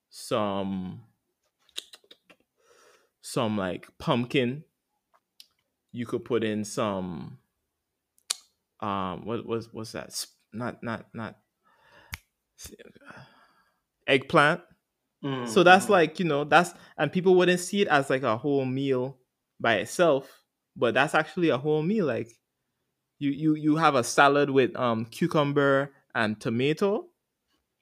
some 0.09 1.03
some 3.21 3.57
like 3.57 3.87
pumpkin. 3.97 4.63
You 5.93 6.05
could 6.05 6.25
put 6.25 6.43
in 6.43 6.63
some 6.65 7.39
um 8.81 9.25
what 9.25 9.45
was 9.45 9.73
what's 9.73 9.93
that 9.93 10.25
not 10.53 10.83
not 10.83 11.05
not 11.13 11.37
eggplant 14.07 14.61
mm, 15.23 15.29
so 15.45 15.63
that's 15.63 15.89
mhm. 15.89 15.89
like 15.89 16.19
you 16.19 16.25
know 16.25 16.43
that's 16.43 16.73
and 16.97 17.11
people 17.13 17.35
wouldn't 17.35 17.59
see 17.59 17.81
it 17.81 17.87
as 17.87 18.09
like 18.09 18.23
a 18.23 18.37
whole 18.37 18.65
meal 18.65 19.17
by 19.59 19.75
itself 19.75 20.43
but 20.75 20.93
that's 20.93 21.15
actually 21.15 21.49
a 21.49 21.57
whole 21.57 21.83
meal 21.83 22.05
like 22.05 22.29
you 23.19 23.31
you 23.31 23.55
you 23.55 23.75
have 23.77 23.95
a 23.95 24.03
salad 24.03 24.49
with 24.49 24.75
um 24.77 25.05
cucumber 25.05 25.91
and 26.15 26.41
tomato 26.41 27.09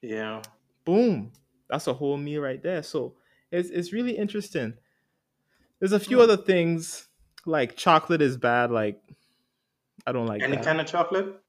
Yeah. 0.02 0.42
boom 0.84 1.32
that's 1.68 1.86
a 1.86 1.94
whole 1.94 2.16
meal 2.16 2.42
right 2.42 2.62
there 2.62 2.82
so 2.82 3.16
it's 3.50 3.70
it's 3.70 3.92
really 3.92 4.16
interesting 4.16 4.74
there's 5.78 5.92
a 5.92 6.00
few 6.00 6.20
Mm. 6.20 6.24
other 6.24 6.36
things 6.36 7.08
like 7.46 7.76
chocolate 7.76 8.22
is 8.22 8.36
bad 8.36 8.70
like 8.70 9.00
i 10.06 10.12
don't 10.12 10.26
like 10.26 10.44
Any 10.44 10.56
that 10.56 10.58
kind 10.58 10.80
of 10.80 10.88
chocolate? 10.88 11.40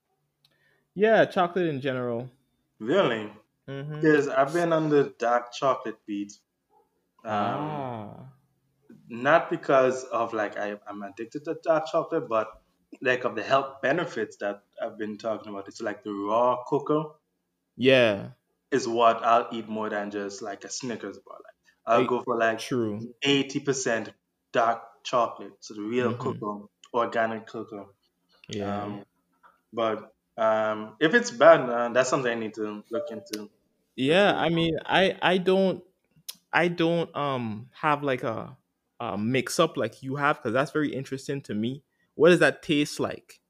yeah 0.93 1.25
chocolate 1.25 1.67
in 1.67 1.81
general 1.81 2.29
Really? 2.79 3.31
Because 4.01 4.27
I've 4.29 4.53
been 4.53 4.73
on 4.73 4.89
the 4.89 5.15
dark 5.19 5.53
chocolate 5.53 6.05
beat. 6.05 6.33
Um, 7.25 7.87
ah 7.87 8.33
not 9.07 9.49
because 9.49 10.03
of 10.05 10.33
like 10.33 10.57
I, 10.57 10.79
I'm 10.87 11.01
addicted 11.03 11.45
to 11.45 11.57
dark 11.63 11.85
chocolate, 11.91 12.27
but 12.29 12.47
like 13.01 13.23
of 13.23 13.35
the 13.35 13.43
health 13.43 13.81
benefits 13.81 14.37
that 14.37 14.63
I've 14.81 14.97
been 14.97 15.17
talking 15.17 15.49
about. 15.51 15.67
It's 15.67 15.81
like 15.81 16.03
the 16.03 16.13
raw 16.13 16.63
cocoa 16.67 17.17
yeah 17.75 18.31
is 18.71 18.87
what 18.87 19.23
I'll 19.23 19.47
eat 19.51 19.67
more 19.67 19.89
than 19.89 20.11
just 20.11 20.41
like 20.41 20.63
a 20.63 20.69
Snickers 20.69 21.19
bar. 21.19 21.37
Like 21.43 21.55
I'll 21.85 22.05
go 22.05 22.21
for 22.23 22.37
like 22.37 22.63
true 22.65 23.07
eighty 23.23 23.59
percent 23.59 24.13
dark 24.53 24.83
chocolate, 25.03 25.53
so 25.61 25.73
the 25.75 25.81
real 25.81 26.13
Mhm. 26.13 26.15
cocoa, 26.15 26.69
organic 26.93 27.47
cocoa. 27.47 27.93
Yeah 28.51 28.85
Um, 28.85 29.05
but 29.73 30.13
um, 30.37 30.97
if 30.99 31.13
it's 31.13 31.31
bad, 31.31 31.69
uh, 31.69 31.89
that's 31.89 32.09
something 32.09 32.31
I 32.31 32.35
need 32.35 32.55
to 32.55 32.83
look 32.91 33.11
into. 33.11 33.49
Yeah, 33.95 34.33
I 34.37 34.49
mean, 34.49 34.77
I 34.85 35.17
I 35.21 35.37
don't 35.37 35.83
I 36.53 36.67
don't 36.69 37.15
um 37.15 37.69
have 37.73 38.03
like 38.03 38.23
a, 38.23 38.57
a 38.99 39.17
mix 39.17 39.59
up 39.59 39.77
like 39.77 40.03
you 40.03 40.15
have 40.17 40.37
because 40.37 40.53
that's 40.53 40.71
very 40.71 40.93
interesting 40.93 41.41
to 41.43 41.55
me. 41.55 41.83
What 42.15 42.29
does 42.29 42.39
that 42.39 42.63
taste 42.63 42.99
like? 42.99 43.41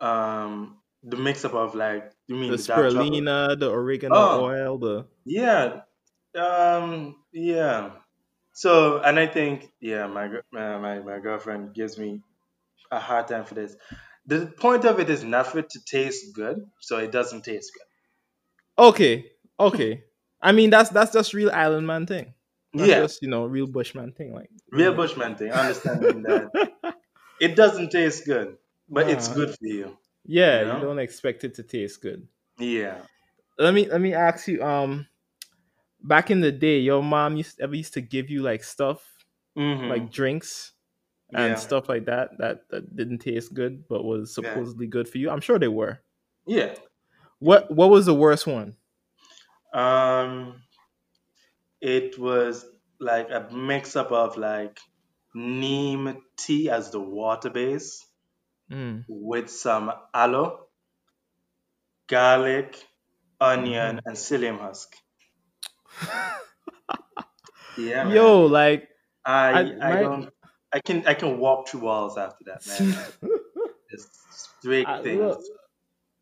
Um, 0.00 0.82
the 1.02 1.16
mix 1.16 1.44
up 1.44 1.54
of 1.54 1.74
like, 1.74 2.12
you 2.26 2.36
mean 2.36 2.56
The 2.56 2.56
the 2.56 2.56
spirulina, 2.56 3.56
the 3.58 3.70
oregano 3.70 4.28
Oh, 4.28 4.48
oil, 4.48 4.78
the 4.78 5.06
yeah. 5.24 5.82
Um, 6.36 7.24
yeah. 7.32 8.00
So, 8.52 9.00
and 9.02 9.18
I 9.18 9.26
think, 9.28 9.72
yeah, 9.80 10.06
my 10.08 10.26
uh, 10.28 10.78
my 10.80 11.00
my 11.00 11.18
girlfriend 11.20 11.74
gives 11.74 11.98
me 11.98 12.22
a 12.90 13.00
hard 13.00 13.28
time 13.28 13.44
for 13.44 13.54
this. 13.54 13.76
The 14.26 14.46
point 14.58 14.84
of 14.84 14.98
it 15.00 15.08
is 15.10 15.24
not 15.24 15.46
for 15.48 15.60
it 15.60 15.70
to 15.70 15.80
taste 15.84 16.34
good, 16.34 16.70
so 16.80 16.98
it 16.98 17.12
doesn't 17.12 17.44
taste 17.44 17.72
good. 17.74 17.86
okay, 18.78 19.32
okay. 19.58 20.04
I 20.40 20.52
mean, 20.52 20.70
that's 20.70 20.90
that's 20.90 21.12
just 21.12 21.34
real 21.34 21.50
island 21.50 21.86
man 21.86 22.06
thing. 22.06 22.34
That's 22.76 22.92
Yeah, 22.92 22.94
just 22.94 23.22
you 23.22 23.28
know 23.28 23.46
real 23.46 23.66
bushman 23.66 24.12
thing. 24.12 24.32
Like 24.32 24.50
real 24.70 24.94
know. 24.94 24.94
bushman 24.94 25.36
thing, 25.36 25.50
understanding 25.52 26.22
that 26.22 26.50
it 27.40 27.56
doesn't 27.56 27.90
taste 27.90 28.26
good, 28.26 28.58
but 28.88 29.10
it's 29.10 29.28
Ah, 29.28 29.34
good 29.34 29.50
for 29.50 29.66
you. 29.66 29.98
yeah, 30.24 30.62
You 30.62 30.64
you 30.64 30.80
don't 30.80 30.98
expect 31.00 31.44
it 31.44 31.54
to 31.56 31.62
taste 31.64 32.02
good. 32.02 32.28
Yeah. 32.58 33.06
Let 33.58 33.74
me 33.74 33.88
let 33.88 34.00
me 34.00 34.12
ask 34.14 34.48
you. 34.48 34.62
Um, 34.62 35.06
back 36.00 36.30
in 36.30 36.40
the 36.40 36.52
day, 36.52 36.80
your 36.80 37.02
mom 37.02 37.36
used 37.36 37.60
ever 37.60 37.74
used 37.76 37.94
to 37.94 38.00
give 38.02 38.30
you 38.30 38.42
like 38.42 38.64
stuff 38.64 39.18
Mm-hmm. 39.56 40.06
like 40.06 40.10
drinks 40.12 40.74
and 41.34 41.58
Yeah. 41.58 41.58
stuff 41.58 41.88
like 41.88 42.06
that 42.06 42.38
that 42.38 42.68
that 42.70 42.94
didn't 42.96 43.18
taste 43.18 43.54
good 43.54 43.86
but 43.88 44.04
was 44.04 44.34
Yeah. 44.40 44.62
supposedly 44.62 44.86
good 44.86 45.08
for 45.08 45.18
you. 45.18 45.30
I'm 45.30 45.40
sure 45.40 45.58
they 45.58 45.68
were. 45.68 46.00
Yeah. 46.46 46.74
What 47.38 47.70
what 47.70 47.88
was 47.90 48.04
the 48.06 48.14
worst 48.14 48.46
one? 48.46 48.76
Um, 49.72 50.62
it 51.80 52.18
was 52.18 52.66
like 53.00 53.30
a 53.30 53.48
mix 53.50 53.96
up 53.96 54.12
of 54.12 54.36
like 54.36 54.78
neem 55.34 56.22
tea 56.36 56.68
as 56.70 56.90
the 56.90 57.00
water 57.00 57.48
base 57.50 58.04
Mm. 58.70 59.06
with 59.08 59.50
some 59.50 59.92
aloe, 60.14 60.68
garlic, 62.08 62.84
onion, 63.40 63.94
hmm 63.94 64.02
and 64.04 64.16
psyllium 64.16 64.58
husk. 64.58 64.96
Yeah, 67.76 68.04
man. 68.04 68.22
Yo, 68.22 68.46
like 68.46 68.88
I 69.52 69.60
I 69.60 69.92
I 69.92 69.94
my 69.94 69.96
don't 69.96 70.30
I 70.72 70.80
can 70.80 71.06
I 71.06 71.14
can 71.14 71.38
walk 71.38 71.68
through 71.68 71.80
walls 71.80 72.18
after 72.18 72.44
that, 72.46 72.66
man. 72.66 73.30
It's 73.88 74.08
straight 74.30 74.86
I, 74.86 75.00
things. 75.00 75.20
look, 75.20 75.40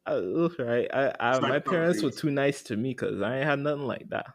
I, 0.05 0.15
look, 0.17 0.59
right. 0.59 0.87
I, 0.93 1.15
I 1.19 1.39
my 1.41 1.59
parents 1.59 2.03
were 2.03 2.11
too 2.11 2.31
nice 2.31 2.63
to 2.65 2.77
me 2.77 2.91
because 2.91 3.23
I 3.23 3.39
ain't 3.39 3.47
had 3.47 3.59
nothing 3.61 3.87
like 3.87 4.11
that. 4.11 4.27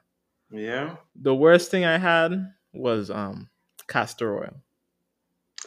Yeah. 0.52 0.96
The 1.16 1.36
worst 1.36 1.70
thing 1.70 1.86
I 1.86 2.00
had 2.00 2.52
was 2.74 3.12
um 3.12 3.50
castor 3.88 4.36
oil. 4.40 4.62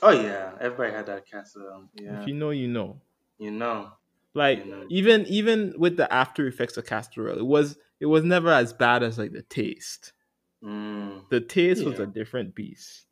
Oh 0.03 0.11
yeah. 0.11 0.53
Everybody 0.61 0.93
had 0.93 1.07
that 1.07 1.25
castor. 1.31 1.61
If 1.95 2.03
Yeah. 2.05 2.27
you 2.27 2.35
know, 2.35 2.51
you 2.51 2.67
know. 2.67 3.01
You 3.39 3.53
know. 3.53 3.93
Like 4.35 4.65
You 4.65 4.71
know. 4.73 4.87
even 4.91 5.25
even 5.27 5.75
with 5.79 5.97
the 5.97 6.13
after 6.13 6.49
effects 6.49 6.77
of 6.77 6.85
castor 6.85 7.29
oil, 7.29 7.39
it 7.39 7.47
was 7.47 7.79
it 8.01 8.07
was 8.07 8.25
never 8.25 8.51
as 8.51 8.73
bad 8.73 9.05
as 9.05 9.19
like 9.19 9.33
the 9.33 9.43
taste. 9.43 10.15
Mm. 10.65 11.29
The 11.29 11.41
taste 11.41 11.85
was 11.85 12.01
a 12.01 12.07
different 12.07 12.57
beast. 12.57 13.07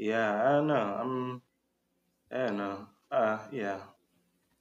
Yeah, 0.00 0.42
I 0.42 0.52
don't 0.52 0.66
know. 0.66 0.74
I'm. 0.74 1.42
I 2.32 2.46
don't 2.46 2.56
know. 2.56 2.86
Uh, 3.10 3.38
yeah, 3.52 3.80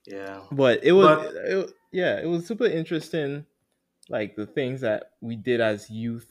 yeah. 0.06 0.42
But 0.52 0.84
it 0.84 0.92
was 0.92 1.18
But 1.18 1.36
it, 1.36 1.74
yeah, 1.92 2.20
it 2.20 2.26
was 2.26 2.46
super 2.46 2.66
interesting 2.66 3.46
like 4.10 4.36
the 4.36 4.46
things 4.46 4.82
that 4.82 5.12
we 5.22 5.36
did 5.36 5.62
as 5.62 5.90
youth 5.90 6.28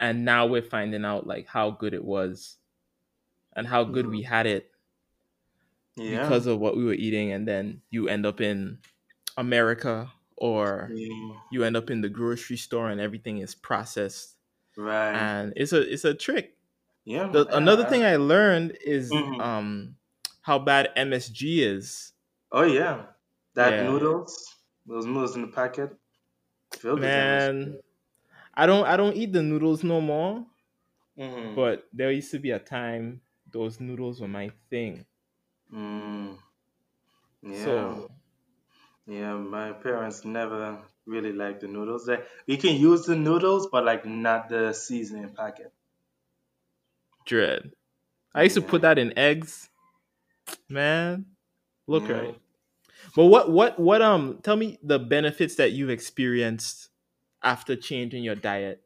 and 0.00 0.24
now 0.24 0.46
we're 0.46 0.62
finding 0.62 1.04
out 1.04 1.26
like 1.26 1.46
how 1.46 1.70
good 1.70 1.92
it 1.92 2.04
was 2.04 2.56
and 3.54 3.66
how 3.66 3.84
good 3.84 4.06
we 4.06 4.22
had 4.22 4.46
it 4.46 4.70
yeah, 5.96 6.22
because 6.22 6.46
of 6.46 6.60
what 6.60 6.76
we 6.76 6.84
were 6.84 6.94
eating 6.94 7.32
and 7.32 7.46
then 7.48 7.80
you 7.90 8.08
end 8.08 8.24
up 8.24 8.40
in 8.40 8.78
America 9.36 10.10
or 10.36 10.90
yeah, 10.94 11.34
you 11.50 11.64
end 11.64 11.76
up 11.76 11.90
in 11.90 12.00
the 12.00 12.08
grocery 12.08 12.56
store 12.56 12.90
and 12.90 13.00
everything 13.00 13.38
is 13.38 13.54
processed 13.54 14.36
right. 14.76 15.14
and 15.14 15.52
it's 15.56 15.72
a 15.72 15.92
it's 15.92 16.04
a 16.04 16.14
trick 16.14 16.56
Yeah. 17.06 17.28
the, 17.32 17.46
yeah, 17.48 17.56
another 17.56 17.84
I- 17.84 17.88
thing 17.90 18.04
i 18.04 18.16
learned 18.16 18.76
is 18.84 19.10
Mhm. 19.12 19.40
um 19.40 19.96
how 20.42 20.58
bad 20.58 20.90
msg 20.96 21.40
is 21.62 22.12
Oh 22.52 22.62
yeah, 22.64 23.06
that 23.54 23.74
Yeah. 23.74 23.86
noodles, 23.86 24.54
those 24.86 25.06
noodles 25.06 25.36
in 25.36 25.42
the 25.42 25.48
packet, 25.48 25.96
man 26.94 27.78
i 28.54 28.66
don't 28.66 28.86
i 28.86 28.96
don't 28.96 29.16
eat 29.16 29.32
the 29.32 29.42
noodles 29.42 29.84
no 29.84 30.00
more 30.00 30.46
Mm-hmm. 31.18 31.54
but 31.54 31.88
there 31.92 32.10
used 32.12 32.30
to 32.32 32.38
be 32.38 32.50
a 32.50 32.58
time 32.58 33.22
those 33.50 33.80
noodles 33.80 34.20
were 34.20 34.28
my 34.28 34.50
thing 34.70 35.06
Mm. 35.72 36.38
Yeah. 37.42 37.64
so 37.64 38.10
Yeah, 39.06 39.34
my 39.36 39.72
parents 39.72 40.24
never 40.24 40.82
really 41.06 41.32
liked 41.32 41.60
the 41.62 41.68
noodles. 41.68 42.06
They, 42.06 42.24
we 42.46 42.56
can 42.56 42.76
use 42.76 43.06
the 43.06 43.16
noodles, 43.16 43.68
but 43.70 43.84
like 43.84 44.04
not 44.06 44.48
the 44.48 44.72
seasoning 44.72 45.34
packet. 45.34 45.72
Dread 47.26 47.72
i 48.34 48.44
used 48.44 48.56
to 48.56 48.62
put 48.62 48.82
that 48.82 48.98
in 48.98 49.16
eggs 49.18 49.70
man 50.68 51.26
look 51.86 52.08
Yeah. 52.08 52.08
right 52.08 52.40
but 53.16 53.26
what 53.26 53.50
what 53.50 53.78
what 53.80 54.02
um 54.02 54.40
tell 54.42 54.56
me 54.56 54.78
the 54.82 54.98
benefits 54.98 55.56
that 55.56 55.72
you've 55.72 55.90
experienced 55.90 56.90
after 57.42 57.76
changing 57.76 58.24
your 58.24 58.36
diet 58.36 58.84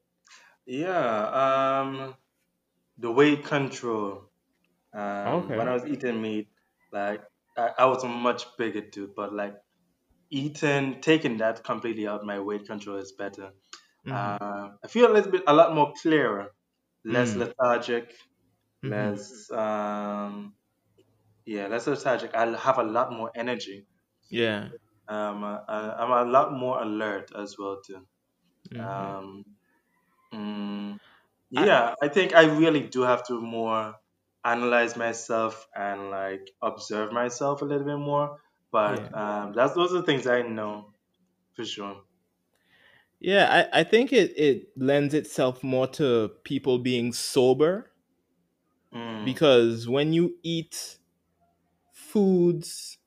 Yeah, 0.67 1.81
um, 1.83 2.17
the 2.99 3.13
weight 3.13 3.45
control. 3.45 4.31
Um, 4.95 5.55
Okay. 5.55 5.57
when 5.57 5.69
I 5.69 5.75
was 5.75 5.87
eating 5.87 6.23
meat, 6.23 6.51
like 6.93 7.23
I, 7.57 7.73
I 7.81 7.87
was 7.87 8.05
a 8.05 8.09
much 8.09 8.57
bigger 8.59 8.83
dude, 8.83 9.15
but 9.17 9.35
like 9.35 9.57
eating, 10.31 11.01
taking 11.03 11.39
that 11.39 11.65
completely 11.65 12.09
out, 12.09 12.25
my 12.25 12.41
weight 12.41 12.67
control 12.67 12.99
is 12.99 13.13
better. 13.13 13.53
Mhm. 14.05 14.37
Uh, 14.39 14.71
I 14.85 14.89
feel 14.89 15.11
a 15.11 15.15
little 15.15 15.33
bit, 15.33 15.45
a 15.47 15.55
lot 15.55 15.75
more 15.75 15.95
clearer, 16.01 16.55
less 17.05 17.35
Mm. 17.35 17.37
lethargic, 17.37 18.17
Mhm. 18.83 19.11
less, 19.11 19.51
um, 19.53 20.57
yeah, 21.47 21.69
less 21.69 21.87
lethargic. 21.87 22.35
I'll 22.35 22.57
have 22.57 22.79
a 22.79 22.85
lot 22.85 23.13
more 23.13 23.31
energy. 23.35 23.87
yeah 24.31 24.71
Um, 25.09 25.43
uh, 25.45 25.65
I'm 25.69 26.29
a 26.29 26.31
lot 26.31 26.53
more 26.53 26.81
alert 26.83 27.33
as 27.35 27.57
well 27.59 27.81
too. 27.85 28.07
Mhm. 28.71 29.21
Um, 29.21 29.45
mm, 30.35 30.99
yeah, 31.51 31.95
I 32.03 32.09
think 32.09 32.35
I 32.35 32.45
really 32.59 32.89
do 32.89 33.03
have 33.03 33.27
to 33.29 33.41
more 33.41 33.97
analyze 34.45 34.97
myself 34.97 35.69
and 35.77 36.11
like 36.11 36.51
observe 36.63 37.13
myself 37.13 37.63
a 37.63 37.67
little 37.67 37.87
bit 37.87 37.99
more. 37.99 38.41
But 38.73 39.15
um, 39.17 39.55
that's 39.55 39.75
those 39.75 39.95
are 39.95 40.03
things 40.03 40.27
I 40.27 40.43
know 40.43 40.95
for 41.55 41.65
sure. 41.65 42.05
Yeah, 43.21 43.69
I, 43.73 43.81
I 43.81 43.85
think 43.85 44.13
it, 44.13 44.33
it 44.39 44.71
lends 44.77 45.13
itself 45.13 45.63
more 45.63 45.87
to 45.89 46.31
people 46.45 46.79
being 46.79 47.13
sober 47.13 47.90
Mm, 48.93 49.25
because 49.25 49.89
when 49.89 50.13
you 50.13 50.39
eat 50.43 50.99
foods, 51.93 52.99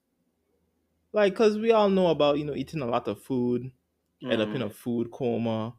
like, 1.12 1.34
because 1.34 1.58
we 1.58 1.72
all 1.72 1.90
know 1.90 2.08
about, 2.08 2.38
you 2.38 2.46
know, 2.46 2.56
eating 2.56 2.82
a 2.82 2.86
lot 2.88 3.08
of 3.08 3.22
food, 3.22 3.72
end 4.30 4.42
up 4.42 4.56
in 4.56 4.62
mm, 4.62 4.64
a 4.64 4.70
food 4.70 5.12
coma. 5.12 5.76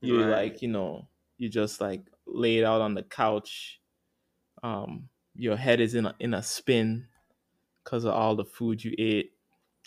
You 0.00 0.24
Right. 0.24 0.28
like, 0.28 0.62
you 0.62 0.68
know, 0.68 1.08
you 1.38 1.48
just 1.48 1.80
like 1.80 2.10
laid 2.26 2.64
out 2.64 2.80
on 2.82 2.94
the 2.94 3.02
couch. 3.04 3.80
Um, 4.62 5.10
your 5.34 5.56
head 5.56 5.80
is 5.80 5.94
in 5.94 6.06
a, 6.06 6.16
in 6.20 6.34
a 6.34 6.42
spin 6.42 7.08
because 7.84 8.04
of 8.04 8.14
all 8.14 8.36
the 8.36 8.44
food 8.46 8.84
you 8.84 8.94
ate. 8.98 9.34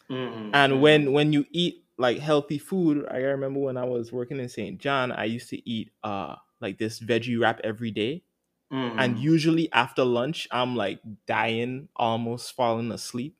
mhm, 0.09 0.53
and 0.53 0.81
when 0.81 1.11
when 1.11 1.33
you 1.33 1.45
eat 1.51 1.85
like 1.97 2.17
healthy 2.17 2.57
food 2.57 3.05
i 3.11 3.17
remember 3.17 3.59
when 3.59 3.77
i 3.77 3.83
was 3.83 4.11
working 4.11 4.39
in 4.39 4.49
st 4.49 4.79
john 4.79 5.11
i 5.11 5.23
used 5.25 5.49
to 5.49 5.69
eat 5.69 5.91
uh 6.03 6.35
like 6.59 6.77
this 6.77 6.99
veggie 6.99 7.39
wrap 7.39 7.59
every 7.63 7.91
day 7.91 8.23
and 8.71 9.17
Mhm, 9.17 9.21
usually 9.21 9.71
after 9.73 10.03
lunch 10.05 10.47
i'm 10.51 10.75
like 10.75 11.01
dying 11.27 11.89
almost 11.95 12.55
falling 12.55 12.91
asleep. 12.91 13.37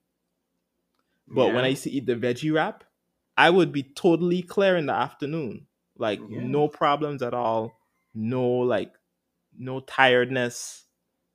But 1.28 1.54
when 1.54 1.64
i 1.64 1.70
used 1.70 1.84
to 1.84 1.92
eat 1.92 2.06
the 2.06 2.16
veggie 2.16 2.54
wrap 2.54 2.84
i 3.38 3.50
would 3.50 3.72
be 3.72 3.84
totally 3.84 4.42
clear 4.42 4.76
in 4.76 4.86
the 4.88 4.94
afternoon. 4.94 5.68
Like 5.98 6.20
Yeah. 6.20 6.42
no 6.44 6.68
problems 6.68 7.22
at 7.22 7.34
all. 7.34 7.72
No 8.14 8.44
like 8.44 8.94
no 9.58 9.80
tiredness. 9.80 10.86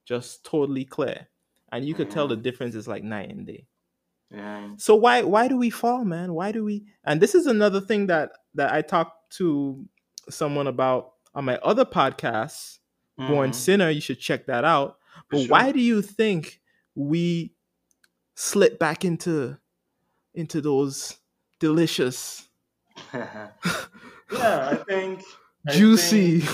Just 0.04 0.44
totally 0.44 0.85
clear. 0.85 1.28
And 1.72 1.85
you 1.85 1.94
could 1.94 2.11
tell 2.11 2.28
the 2.28 2.37
difference 2.37 2.74
is 2.74 2.87
like 2.87 3.02
night 3.02 3.30
and 3.30 3.46
day. 3.46 3.66
Yeah, 4.30 4.74
so 4.76 4.94
why 4.96 5.22
why 5.22 5.48
do 5.48 5.56
we 5.56 5.70
fall, 5.70 6.04
man? 6.04 6.35
Why 6.35 6.52
do 6.52 6.64
we? 6.64 6.85
And 7.04 7.20
this 7.20 7.35
is 7.35 7.46
another 7.46 7.80
thing 7.80 8.09
that 8.09 8.32
that 8.54 8.72
I 8.72 8.82
talked 8.82 9.32
to 9.38 9.87
someone 10.28 10.66
about 10.66 11.12
on 11.35 11.44
my 11.44 11.56
other 11.59 11.85
podcast, 11.85 12.78
Born 13.18 13.50
mhm, 13.50 13.55
Sinner. 13.55 13.90
You 13.90 14.00
should 14.00 14.20
check 14.20 14.46
that 14.46 14.64
out. 14.64 14.98
But 15.31 15.40
sure. 15.40 15.48
why 15.48 15.72
do 15.72 15.81
you 15.81 16.02
think 16.02 16.61
we 16.94 17.52
slip 18.35 18.79
back 18.79 19.05
into 19.05 19.59
into 20.35 20.61
those 20.61 21.16
delicious, 21.59 22.48
yeah, 23.14 23.50
I 24.31 24.76
think 24.87 25.22
I 25.68 25.72
juicy? 25.72 26.44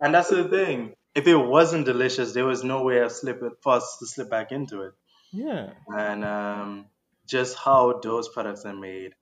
And 0.00 0.14
that's 0.14 0.30
the 0.30 0.44
thing. 0.48 0.94
If 1.14 1.26
it 1.26 1.36
wasn't 1.36 1.86
delicious, 1.86 2.32
there 2.32 2.44
was 2.44 2.62
no 2.64 2.82
way 2.82 2.98
of 2.98 3.12
slip 3.12 3.40
for 3.62 3.74
us 3.74 3.96
to 4.00 4.06
slip 4.06 4.30
back 4.30 4.52
into 4.52 4.82
it. 4.82 4.92
yeah. 5.32 5.70
And 5.88 6.24
um, 6.24 6.86
just 7.26 7.56
how 7.56 7.98
those 8.00 8.28
products 8.28 8.64
are 8.64 8.74
made, 8.74 9.14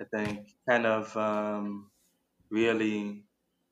I 0.00 0.04
think, 0.04 0.48
kind 0.68 0.86
of 0.86 1.16
um, 1.16 1.90
really, 2.50 3.24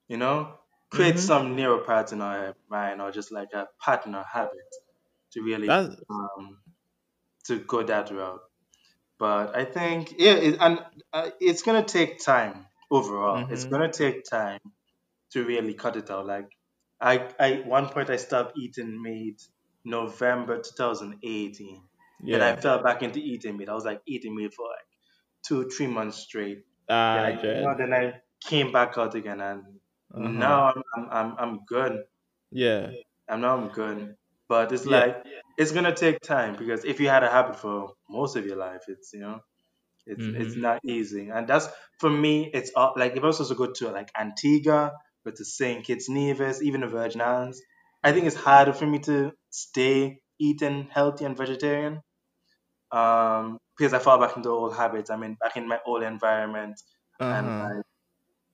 you 0.09 0.17
know, 0.17 0.55
create 0.97 1.19
Mhm. 1.19 1.29
some 1.31 1.57
neural 1.57 1.85
parts 1.85 2.13
in 2.13 2.21
our 2.23 2.55
mind 2.71 3.01
or 3.03 3.11
just 3.13 3.33
like 3.33 3.53
a 3.55 3.69
pattern 3.85 4.15
or 4.15 4.25
habit 4.25 4.71
to 5.33 5.43
really 5.43 5.79
um, 6.11 6.59
to 7.47 7.61
go 7.61 7.83
that 7.83 8.11
route. 8.11 8.41
But 9.19 9.57
I 9.57 9.65
think, 9.65 10.15
yeah, 10.19 10.35
it, 10.35 10.59
and 10.61 10.85
uh, 11.13 11.31
it's 11.41 11.63
gonna 11.63 11.85
take 11.85 12.21
time 12.25 12.67
overall. 12.91 13.47
It's 13.51 13.65
Mhm. 13.65 13.73
gonna 13.73 13.93
take 13.93 14.25
time 14.25 14.61
to 15.33 15.45
really 15.45 15.75
cut 15.75 15.97
it 15.97 16.11
out. 16.11 16.27
Like, 16.27 16.51
I, 17.01 17.31
I, 17.39 17.53
one 17.67 17.89
point 17.89 18.11
I 18.11 18.17
stopped 18.17 18.59
eating 18.59 19.03
meat 19.03 19.43
November 19.85 20.63
2018. 20.63 21.89
and 22.33 22.43
I 22.43 22.55
fell 22.57 22.83
back 22.83 23.03
into 23.03 23.21
eating 23.21 23.57
meat. 23.57 23.69
I 23.69 23.75
was 23.75 23.85
like 23.85 24.03
eating 24.07 24.35
meat 24.37 24.55
for 24.55 24.67
like 24.67 24.87
two, 25.47 25.69
three 25.71 25.87
months 25.89 26.19
straight. 26.19 26.65
Then 27.13 27.25
Ah, 27.25 27.27
I, 27.27 27.31
you 27.31 27.63
know, 27.63 27.77
then 27.79 27.93
I 27.95 28.21
came 28.45 28.73
back 28.73 28.99
out 28.99 29.15
again, 29.15 29.41
and 29.41 29.81
Uh-huh. 30.13 30.61
now 30.61 30.73
I'm, 30.73 30.83
I'm, 30.97 31.11
I'm, 31.11 31.39
I'm 31.39 31.65
good. 31.67 32.05
Yeah. 32.51 32.97
I 33.29 33.37
know 33.37 33.57
I'm 33.57 33.69
good. 33.69 34.17
But 34.49 34.73
it's 34.73 34.87
Yeah. 34.87 35.03
like 35.03 35.25
it's 35.57 35.73
gonna 35.73 35.95
take 35.95 36.21
time 36.21 36.57
because 36.57 36.85
if 36.85 37.01
you 37.01 37.09
had 37.09 37.25
a 37.25 37.31
habit 37.31 37.57
for 37.59 37.95
most 38.09 38.37
of 38.37 38.47
your 38.47 38.57
life, 38.57 38.85
it's 38.89 39.11
you 39.13 39.21
know, 39.21 39.41
it's 40.07 40.29
it's 40.35 40.57
Mhm. 40.57 40.59
not 40.59 40.81
easy. 40.87 41.31
And 41.31 41.49
that's 41.49 41.69
for 42.01 42.11
me. 42.11 42.51
It's 42.55 42.73
all, 42.77 42.95
like 42.97 43.17
if 43.17 43.25
I 43.25 43.27
was 43.29 43.39
supposed 43.39 43.53
to 43.53 43.57
go 43.57 43.73
to 43.75 43.91
like 43.93 44.11
Antigua, 44.19 44.93
but 45.25 45.37
to 45.37 45.45
Saint 45.47 45.85
Kitts 45.87 46.09
Nevis, 46.11 46.63
even 46.63 46.83
the 46.83 46.89
Virgin 46.89 47.21
Islands, 47.23 47.63
I 48.05 48.13
think 48.13 48.27
it's 48.27 48.37
harder 48.37 48.73
for 48.75 48.87
me 48.87 49.01
to 49.01 49.33
stay 49.51 50.21
eating 50.41 50.89
healthy 50.91 51.25
and 51.27 51.37
vegetarian. 51.37 52.03
Um, 52.91 53.59
because 53.77 53.93
I 53.95 53.99
fall 53.99 54.19
back 54.19 54.37
into 54.37 54.51
old 54.51 54.75
habits. 54.75 55.11
I 55.11 55.17
mean, 55.17 55.37
back 55.41 55.57
in 55.57 55.69
my 55.69 55.81
old 55.87 56.03
environment, 56.03 56.81
and 57.31 57.49
Uh-huh. 57.49 57.71
like, 57.77 57.85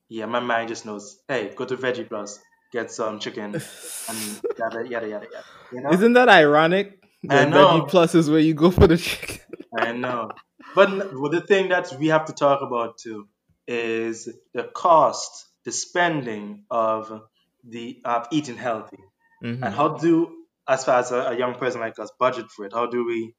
yeah, 0.08 0.26
my 0.26 0.40
mind 0.40 0.68
just 0.68 0.84
knows, 0.86 1.18
hey, 1.28 1.52
go 1.54 1.64
to 1.64 1.76
Veggie 1.76 2.08
Plus, 2.08 2.38
get 2.72 2.90
some 2.90 3.18
chicken, 3.18 3.54
and 3.54 3.54
yada 4.58 4.88
yada 4.88 5.08
yada 5.08 5.08
yada. 5.08 5.44
You 5.72 5.80
know. 5.82 5.90
Isn't 5.92 6.12
that 6.14 6.28
ironic? 6.28 6.98
I 7.28 7.44
know. 7.46 7.80
Veggie 7.80 7.88
Plus 7.88 8.14
is 8.14 8.30
where 8.30 8.40
you 8.40 8.54
go 8.54 8.70
for 8.70 8.86
the 8.86 8.96
chicken. 8.96 9.38
I 9.76 9.92
know. 9.92 10.30
But 10.74 10.90
the 10.90 11.44
thing 11.46 11.68
that 11.68 11.92
we 11.98 12.08
have 12.08 12.26
to 12.26 12.32
talk 12.32 12.62
about 12.62 12.98
too 12.98 13.28
is 13.66 14.28
the 14.54 14.64
cost, 14.64 15.46
the 15.64 15.72
spending 15.72 16.64
of 16.70 17.22
the 17.64 18.00
of 18.04 18.26
eating 18.32 18.56
healthy, 18.56 18.98
Mhm. 19.42 19.62
and 19.62 19.74
how 19.74 19.88
do, 19.96 20.32
as 20.68 20.84
far 20.84 20.98
as 20.98 21.12
a, 21.12 21.18
a 21.32 21.38
young 21.38 21.54
person 21.54 21.80
like 21.80 21.98
us, 21.98 22.10
budget 22.18 22.50
for 22.50 22.64
it? 22.66 22.72
How 22.72 22.86
do 22.86 23.04
we? 23.06 23.34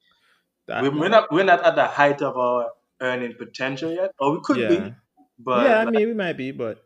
That 0.67 0.83
we- 0.83 0.89
We're 0.89 1.09
not 1.09 1.31
we're 1.31 1.43
not 1.43 1.63
at 1.65 1.75
the 1.75 1.85
height 1.85 2.21
of 2.21 2.37
our 2.37 2.71
earning 3.01 3.33
potential 3.37 3.91
yet, 3.91 4.11
or 4.19 4.31
we 4.33 4.39
could 4.43 4.57
Yeah. 4.57 4.69
be, 4.69 4.93
but 5.43 5.75
Yeah, 5.75 5.79
I 5.79 5.85
mean 5.85 6.07
we 6.07 6.13
might 6.13 6.33
be, 6.37 6.51
but 6.51 6.85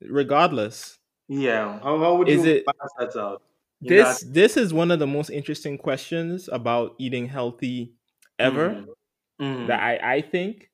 regardless, 0.00 0.98
yeah, 1.28 1.78
how, 1.80 1.98
how 1.98 2.16
would 2.16 2.28
is 2.28 2.44
you 2.44 2.44
it 2.44 2.64
balance 2.64 2.92
that 3.14 3.20
out? 3.20 3.42
You 3.80 3.94
this 3.94 4.20
this 4.20 4.56
is 4.56 4.72
one 4.72 4.90
of 4.90 4.98
the 4.98 5.06
most 5.06 5.30
interesting 5.30 5.78
questions 5.78 6.48
about 6.50 6.94
eating 6.98 7.26
healthy 7.26 7.94
ever 8.38 8.76
Mhm. 8.76 8.94
Mhm. 9.40 9.66
that 9.66 9.80
I, 9.82 10.16
I 10.16 10.22
think. 10.22 10.70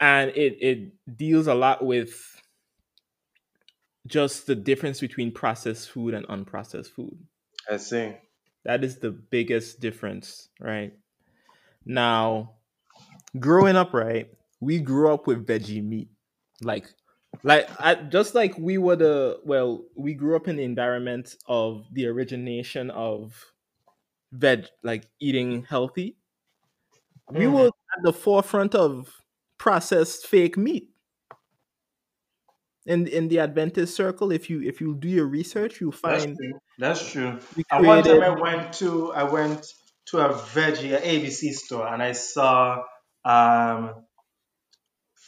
And 0.00 0.30
it, 0.30 0.58
it 0.62 1.16
deals 1.16 1.46
a 1.46 1.54
lot 1.54 1.84
with 1.84 2.40
just 4.06 4.46
the 4.46 4.54
difference 4.56 5.00
between 5.00 5.32
processed 5.32 5.90
food 5.90 6.12
and 6.14 6.26
unprocessed 6.26 6.90
food. 6.90 7.26
I 7.70 7.76
see. 7.76 8.16
That 8.64 8.82
is 8.84 8.98
the 8.98 9.10
biggest 9.10 9.80
difference, 9.80 10.48
right? 10.60 10.92
Now, 11.84 12.56
growing 13.38 13.76
up, 13.76 13.94
right, 13.94 14.30
we 14.60 14.78
grew 14.78 15.12
up 15.12 15.26
with 15.26 15.46
veggie 15.46 15.82
meat. 15.84 16.10
Like 16.62 16.88
like 17.42 17.68
I, 17.80 17.94
just 17.96 18.34
like 18.34 18.56
we 18.58 18.78
were 18.78 18.96
the 18.96 19.40
well, 19.44 19.84
we 19.96 20.14
grew 20.14 20.36
up 20.36 20.48
in 20.48 20.56
the 20.56 20.64
environment 20.64 21.36
of 21.46 21.86
the 21.92 22.06
origination 22.06 22.90
of 22.90 23.52
veg 24.32 24.66
like 24.82 25.08
eating 25.20 25.64
healthy. 25.64 26.18
We 27.34 27.46
Mhm. 27.46 27.52
were 27.52 27.68
at 27.68 28.02
the 28.02 28.12
forefront 28.12 28.74
of 28.74 29.22
processed 29.58 30.26
fake 30.26 30.56
meat. 30.56 30.90
In 32.86 33.06
in 33.08 33.28
the 33.28 33.38
Adventist 33.40 33.94
circle, 33.96 34.30
if 34.32 34.48
you 34.48 34.62
if 34.62 34.80
you 34.80 34.94
do 34.94 35.08
your 35.08 35.26
research, 35.26 35.80
you'll 35.80 35.92
That's 36.04 36.24
find 36.24 36.38
true. 36.38 36.60
That's 36.78 37.10
true. 37.12 37.40
we 37.56 37.64
And 37.70 37.86
one 37.86 38.02
time 38.02 38.22
I 38.22 38.30
went 38.30 38.74
to 38.74 39.12
I 39.12 39.24
went 39.24 39.66
to 40.06 40.18
a 40.18 40.28
veggie 40.34 40.94
a 40.94 41.00
ABC 41.00 41.52
store 41.52 41.86
and 41.86 42.02
I 42.02 42.12
saw 42.12 42.84
um, 43.24 44.05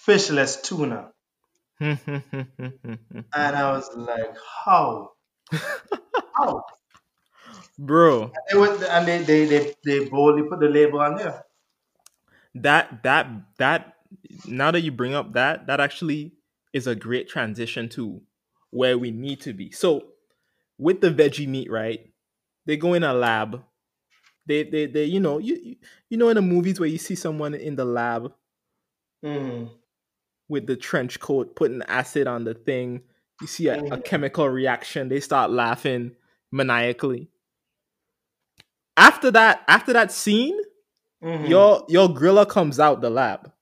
fishless 0.09 0.62
tuna, 0.62 1.12
and 1.81 3.57
I 3.57 3.73
was 3.73 3.88
like, 3.97 4.37
how? 4.64 5.12
How? 6.35 6.64
Bro, 7.79 8.38
They 8.51 8.59
went 8.59 8.83
and 8.83 9.07
they 9.07 9.23
they 9.23 9.44
they, 9.47 9.75
they 9.85 10.09
boldly 10.09 10.49
put 10.49 10.59
the 10.61 10.68
label 10.68 11.01
on 11.01 11.14
there. 11.16 11.44
that 12.55 13.03
that 13.03 13.27
that 13.59 13.97
now 14.47 14.71
that 14.71 14.81
you 14.81 14.90
bring 14.92 15.14
up 15.14 15.33
that 15.33 15.66
that 15.66 15.81
actually 15.81 16.35
is 16.73 16.87
a 16.87 16.94
great 16.94 17.29
transition 17.29 17.88
to 17.88 18.23
where 18.71 18.99
we 18.99 19.11
need 19.11 19.40
to 19.40 19.53
be 19.53 19.71
so 19.71 20.12
with 20.79 21.01
the 21.01 21.11
veggie 21.11 21.49
meat 21.49 21.71
right 21.71 22.12
they 22.66 22.77
go 22.77 22.94
in 22.94 23.05
a 23.05 23.12
lab 23.14 23.64
they 24.47 24.64
they, 24.64 24.87
they 24.87 25.05
you 25.05 25.21
know 25.21 25.38
you 25.38 25.57
you- 25.57 25.77
you 26.11 26.16
know 26.18 26.29
in 26.31 26.37
the 26.37 26.42
movies 26.42 26.81
where 26.81 26.88
you 26.88 26.99
see 26.99 27.14
someone 27.16 27.55
in 27.55 27.77
the 27.77 27.85
lab 27.87 28.35
Mm. 29.23 29.79
With 30.49 30.67
the 30.67 30.77
trench 30.77 31.21
coat 31.21 31.55
putting 31.57 31.83
acid 31.89 32.27
on 32.27 32.45
the 32.45 32.55
thing 32.55 33.03
you 33.41 33.47
see 33.47 33.69
a, 33.69 33.75
a 33.75 33.99
Mhm. 33.99 34.05
chemical 34.05 34.49
reaction 34.49 35.09
they 35.09 35.21
start 35.21 35.51
laughing 35.51 36.13
maniacally 36.51 37.29
after 38.97 39.31
that 39.31 39.63
after 39.69 39.93
that 39.93 40.11
scene 40.13 40.59
Mhm. 41.23 41.49
your 41.49 41.85
your 41.89 42.09
griller 42.09 42.49
comes 42.49 42.81
out 42.81 43.01
the 43.01 43.11
lab 43.11 43.53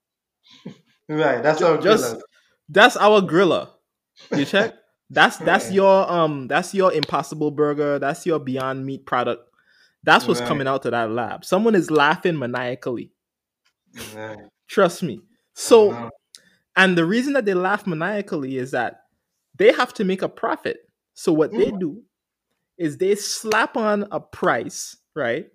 right. 1.08 1.42
That's 1.42 1.60
how 1.60 1.76
just 1.78 2.16
that's 2.68 2.96
our 2.96 3.20
griller. 3.20 3.68
You 4.34 4.44
check? 4.52 4.74
That's 5.10 5.36
that's 5.38 5.66
Right. 5.66 5.74
your 5.74 6.10
um 6.10 6.48
that's 6.48 6.74
your 6.74 6.92
impossible 6.92 7.50
burger, 7.50 7.98
that's 7.98 8.26
your 8.26 8.38
beyond 8.40 8.84
meat 8.84 9.06
product. 9.06 9.48
That's 10.02 10.26
what's 10.28 10.40
Right. 10.40 10.48
coming 10.48 10.66
out 10.66 10.82
to 10.82 10.90
that 10.90 11.10
lab. 11.10 11.44
Someone 11.44 11.74
is 11.74 11.90
laughing 11.90 12.38
maniacally. 12.38 13.12
Right. 14.14 14.48
Trust 14.68 15.02
me. 15.02 15.20
So 15.54 15.90
Uh-huh. 15.92 16.10
And 16.76 16.96
the 16.96 17.04
reason 17.04 17.32
that 17.34 17.44
they 17.44 17.54
laugh 17.54 17.86
maniacally 17.86 18.56
is 18.58 18.70
that 18.72 19.02
they 19.56 19.72
have 19.72 19.94
to 19.94 20.04
make 20.04 20.22
a 20.22 20.28
profit. 20.28 20.88
So 21.14 21.32
what 21.32 21.50
they 21.52 21.70
Mhm. 21.70 21.80
do 21.80 22.04
is 22.78 22.98
they 22.98 23.14
slap 23.14 23.76
on 23.76 24.06
a 24.10 24.20
price, 24.20 24.96
right? 25.14 25.50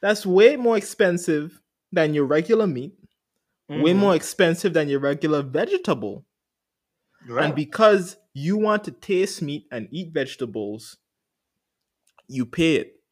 That's 0.00 0.24
way 0.24 0.56
more 0.56 0.76
expensive 0.76 1.60
than 1.92 2.14
your 2.14 2.24
regular 2.24 2.66
meat, 2.66 2.94
way 3.68 3.92
Mhm. 3.92 3.96
more 3.96 4.16
expensive 4.16 4.72
than 4.72 4.88
your 4.88 5.00
regular 5.00 5.42
vegetable. 5.42 6.24
Right. 7.26 7.44
And 7.46 7.54
because 7.54 8.16
you 8.32 8.56
want 8.56 8.84
to 8.84 8.92
taste 8.92 9.42
meat 9.42 9.66
and 9.70 9.88
eat 9.90 10.12
vegetables, 10.12 10.96
you 12.28 12.46
pay 12.46 12.76
it. 12.76 13.02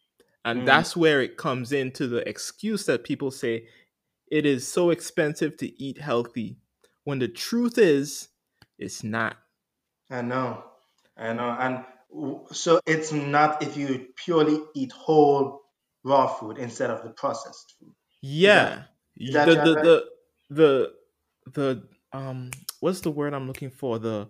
And 0.44 0.62
Mm. 0.62 0.66
that's 0.66 0.96
where 0.96 1.20
it 1.20 1.37
comes 1.37 1.72
into 1.72 2.07
the 2.07 2.27
excuse 2.29 2.87
that 2.87 3.05
people 3.05 3.31
say 3.31 3.68
it 4.31 4.46
is 4.46 4.66
so 4.66 4.90
expensive 4.90 5.57
to 5.59 5.83
eat 5.83 5.99
healthy. 5.99 6.57
When 7.07 7.21
the 7.21 7.29
truth 7.29 7.79
is, 7.79 8.29
it's 8.79 9.03
not. 9.03 9.38
I 10.11 10.21
know, 10.23 10.64
I 11.16 11.33
know, 11.33 11.49
and 11.51 11.85
so 12.53 12.81
it's 12.87 13.12
not 13.12 13.62
if 13.62 13.77
you 13.77 14.09
purely 14.16 14.59
eat 14.75 14.90
whole 14.90 15.62
raw 16.05 16.27
food 16.27 16.59
instead 16.59 16.90
of 16.90 17.05
the 17.05 17.11
processed 17.11 17.75
food. 17.79 17.95
Yeah. 18.23 18.85
is 19.16 19.35
that 19.35 19.47
the, 19.47 19.55
the, 19.57 19.75
the 19.77 20.11
the 20.51 20.95
the 21.53 21.88
um 22.12 22.51
what's 22.81 23.01
the 23.01 23.11
word 23.11 23.35
I'm 23.35 23.47
looking 23.47 23.71
for? 23.71 23.99
The 23.99 24.29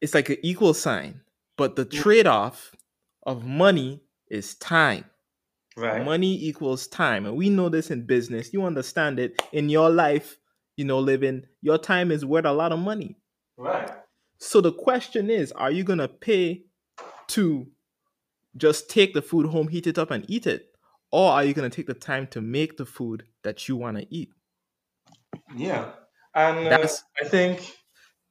it's 0.00 0.14
like 0.14 0.28
an 0.30 0.38
equal 0.42 0.74
sign, 0.74 1.22
but 1.56 1.76
the 1.76 1.84
Mm. 1.84 2.02
trade-off 2.02 2.74
of 3.24 3.44
money 3.44 4.02
is 4.30 4.54
time. 4.56 5.04
Right. 5.76 6.02
Money 6.04 6.34
equals 6.44 6.86
time. 6.88 7.26
And 7.26 7.36
we 7.36 7.50
know 7.50 7.68
this 7.68 7.90
in 7.90 8.06
business. 8.06 8.52
You 8.52 8.64
understand 8.64 9.18
it 9.20 9.40
in 9.52 9.68
your 9.68 9.90
life, 9.90 10.38
you 10.76 10.84
know, 10.84 10.98
living, 10.98 11.44
your 11.62 11.78
time 11.78 12.10
is 12.10 12.24
worth 12.24 12.44
a 12.44 12.52
lot 12.52 12.72
of 12.72 12.78
money. 12.78 13.16
Right. 13.56 13.90
So 14.38 14.60
the 14.60 14.72
question 14.72 15.30
is, 15.30 15.52
are 15.52 15.70
you 15.70 15.84
going 15.84 15.98
to 15.98 16.08
pay 16.08 16.64
to 17.28 17.66
just 18.56 18.90
take 18.90 19.14
the 19.14 19.22
food 19.22 19.46
home, 19.46 19.68
heat 19.68 19.86
it 19.86 19.98
up, 19.98 20.10
and 20.10 20.24
eat 20.28 20.46
it? 20.46 20.66
Or 21.10 21.32
are 21.32 21.44
you 21.44 21.54
going 21.54 21.68
to 21.70 21.74
take 21.74 21.86
the 21.86 21.94
time 21.94 22.26
to 22.28 22.40
make 22.40 22.76
the 22.76 22.84
food 22.84 23.24
that 23.42 23.68
you 23.68 23.76
want 23.76 23.98
to 23.98 24.06
eat? 24.14 24.30
Yeah, 25.56 25.90
and 26.34 26.68
uh, 26.68 26.88
I 27.20 27.24
think, 27.24 27.74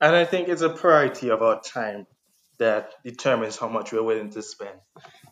and 0.01 0.15
I 0.15 0.25
think 0.25 0.49
it's 0.49 0.61
a 0.61 0.69
priority 0.69 1.29
of 1.29 1.41
our 1.41 1.61
time 1.61 2.05
that 2.59 2.91
determines 3.03 3.57
how 3.57 3.69
much 3.69 3.91
we're 3.91 4.03
willing 4.03 4.29
to 4.31 4.41
spend. 4.41 4.77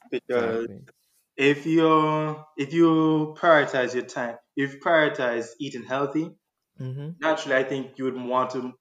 Because 0.09 0.65
exactly. 0.65 0.85
if 1.37 1.65
you 1.65 2.39
if 2.57 2.73
you 2.73 3.35
prioritize 3.37 3.93
your 3.93 4.05
time, 4.05 4.37
if 4.55 4.73
you 4.73 4.79
prioritize 4.79 5.47
eating 5.59 5.83
healthy, 5.83 6.31
hmm 6.77 7.15
naturally, 7.19 7.55
I 7.57 7.63
think 7.63 7.97
you 7.97 8.05
would 8.05 8.17
want 8.17 8.51
to, 8.51 8.73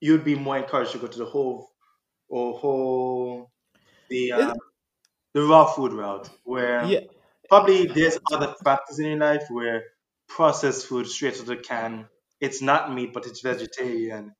you 0.00 0.12
would 0.12 0.24
be 0.24 0.34
more 0.34 0.58
encouraged 0.58 0.92
to 0.92 0.98
go 0.98 1.06
to 1.06 1.18
the 1.18 1.26
whole 1.26 1.70
or 2.28 2.58
whole 2.58 3.52
the 4.10 4.32
uh, 4.32 4.54
the 5.34 5.42
raw 5.42 5.66
food 5.66 5.92
route, 5.92 6.30
where 6.44 6.92
Yeah. 6.92 7.00
probably 7.48 7.86
there's 7.86 8.18
other 8.32 8.54
factors 8.64 8.98
in 9.00 9.06
your 9.08 9.18
life 9.18 9.44
where 9.50 9.84
processed 10.28 10.86
food 10.88 11.06
straight 11.08 11.34
out 11.34 11.40
of 11.40 11.46
the 11.46 11.56
can, 11.58 12.08
it's 12.40 12.62
not 12.62 12.92
meat 12.92 13.12
but 13.14 13.26
it's 13.26 13.40
vegetarian, 13.42 14.34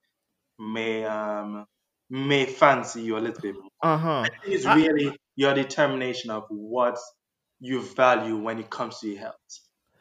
may 0.58 1.04
um 1.04 1.66
may 2.10 2.46
fancy 2.46 3.02
you 3.02 3.16
a 3.18 3.20
little 3.20 3.40
bit 3.42 3.54
more. 3.54 3.70
Uh 3.82 3.98
huh. 3.98 4.26
I 4.26 4.30
think 4.42 4.54
it's 4.56 4.66
I- 4.66 4.76
really 4.76 5.18
your 5.36 5.54
determination 5.54 6.30
of 6.30 6.44
what 6.50 6.98
you 7.60 7.82
value 7.82 8.38
when 8.38 8.58
it 8.58 8.70
comes 8.70 9.00
to 9.00 9.08
your 9.08 9.20
health. 9.20 9.36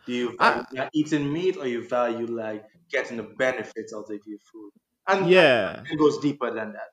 Do 0.05 0.13
you 0.13 0.39
I- 0.39 0.63
value 0.63 0.65
like, 0.71 0.91
eating 0.93 1.31
meat 1.31 1.57
or 1.57 1.67
you 1.67 1.87
value 1.87 2.27
like 2.27 2.65
getting 2.89 3.17
the 3.17 3.23
benefits 3.23 3.93
out 3.93 4.09
of 4.09 4.21
your 4.25 4.39
food? 4.51 4.71
And 5.07 5.25
Yeah. 5.29 5.83
it 5.91 5.97
goes 5.99 6.19
deeper 6.19 6.53
than 6.53 6.73
that. 6.73 6.89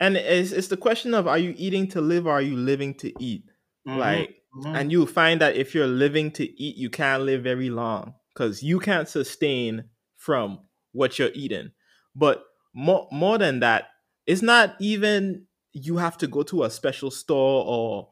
And 0.00 0.16
it's, 0.16 0.52
it's 0.52 0.68
the 0.68 0.76
question 0.76 1.14
of 1.14 1.26
are 1.26 1.38
you 1.38 1.54
eating 1.56 1.88
to 1.88 2.00
live 2.00 2.26
or 2.26 2.32
are 2.32 2.42
you 2.42 2.56
living 2.56 2.94
to 2.94 3.12
eat? 3.22 3.44
Mhm, 3.86 3.96
Like, 3.98 4.28
mhm. 4.54 4.74
and 4.74 4.90
you'll 4.90 5.06
find 5.06 5.40
that 5.40 5.56
if 5.56 5.74
you're 5.74 5.86
living 5.86 6.30
to 6.32 6.44
eat, 6.62 6.76
you 6.76 6.90
can't 6.90 7.22
live 7.22 7.42
very 7.42 7.70
long 7.70 8.14
because 8.32 8.62
you 8.62 8.80
can't 8.80 9.08
sustain 9.08 9.90
from 10.16 10.66
what 10.92 11.18
you're 11.18 11.30
eating. 11.34 11.70
But 12.14 12.44
more 12.74 13.08
more 13.12 13.38
than 13.38 13.60
that, 13.60 13.88
it's 14.26 14.42
not 14.42 14.74
even 14.80 15.46
you 15.72 15.96
have 15.96 16.18
to 16.18 16.26
go 16.26 16.42
to 16.44 16.64
a 16.64 16.70
special 16.70 17.10
store 17.10 17.64
or 17.66 18.10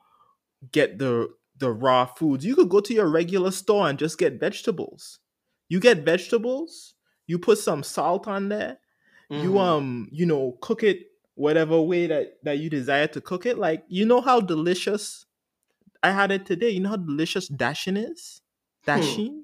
get 0.70 0.98
the 0.98 1.28
the 1.58 1.70
raw 1.70 2.06
foods. 2.06 2.44
You 2.44 2.56
could 2.56 2.68
go 2.68 2.80
to 2.80 2.94
your 2.94 3.08
regular 3.08 3.50
store 3.50 3.88
and 3.88 3.98
just 3.98 4.18
get 4.18 4.40
vegetables. 4.40 5.20
You 5.68 5.80
get 5.80 5.98
vegetables, 6.04 6.94
you 7.26 7.38
put 7.38 7.58
some 7.58 7.82
salt 7.82 8.26
on 8.28 8.48
there, 8.48 8.78
you 9.30 9.52
Mhm. 9.52 9.61
um, 9.61 10.08
you 10.12 10.26
know, 10.26 10.58
cook 10.61 10.82
it 10.82 11.06
whatever 11.35 11.80
way 11.80 12.06
that 12.06 12.38
that 12.44 12.58
you 12.58 12.68
desire 12.70 13.06
to 13.08 13.20
cook 13.20 13.46
it. 13.46 13.58
Like, 13.58 13.85
you 13.88 14.04
know 14.04 14.20
how 14.20 14.40
delicious 14.40 15.24
I 16.02 16.11
had 16.11 16.30
it 16.32 16.44
today. 16.46 16.70
You 16.70 16.80
know 16.80 16.90
how 16.90 16.96
delicious 16.96 17.48
dasheen 17.48 18.11
is? 18.11 18.40
Dasheen? 18.87 19.42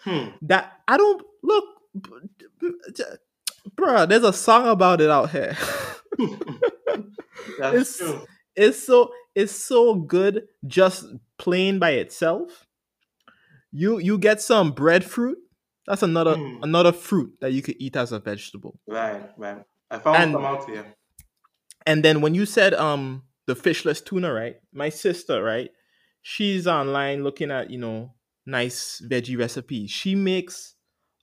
Hmm. 0.00 0.28
That 0.42 0.80
I 0.88 0.96
don't 0.96 1.22
look 1.42 1.64
Bruh, 3.76 4.08
there's 4.08 4.24
a 4.24 4.32
song 4.32 4.68
about 4.68 5.00
it 5.00 5.10
out 5.10 5.30
here. 5.30 5.56
That's 7.58 7.74
It's- 7.76 7.98
true. 7.98 8.26
it's 8.56 8.84
so 8.84 9.12
it's 9.34 9.52
so 9.52 9.94
good 9.94 10.48
just 10.66 11.04
plain 11.38 11.78
by 11.78 11.90
itself. 11.92 12.66
You 13.72 13.98
you 13.98 14.18
get 14.18 14.40
some 14.42 14.72
breadfruit, 14.72 15.38
That's 15.86 16.02
another 16.02 16.36
Mm. 16.36 16.62
another 16.62 16.92
fruit 16.92 17.34
that 17.40 17.52
you 17.52 17.62
could 17.62 17.76
eat 17.78 17.96
as 17.96 18.12
a 18.12 18.18
vegetable. 18.20 18.78
Right, 18.86 19.30
right. 19.36 19.64
I 19.90 19.98
found 19.98 20.16
And- 20.16 20.32
some 20.32 20.44
out 20.44 20.68
here. 20.68 20.94
And 21.86 22.04
then 22.04 22.20
when 22.20 22.34
you 22.34 22.46
said 22.46 22.74
um 22.74 23.24
the 23.46 23.54
fishless 23.56 24.04
tuna, 24.04 24.32
right? 24.32 24.56
My 24.72 24.90
sister, 24.90 25.42
right? 25.42 25.70
She's 26.22 26.66
online 26.66 27.24
looking 27.24 27.50
at, 27.50 27.70
you 27.70 27.78
know, 27.78 28.14
nice 28.46 29.00
veggie 29.10 29.38
recipes. 29.38 29.90
She 29.90 30.14
makes 30.14 30.74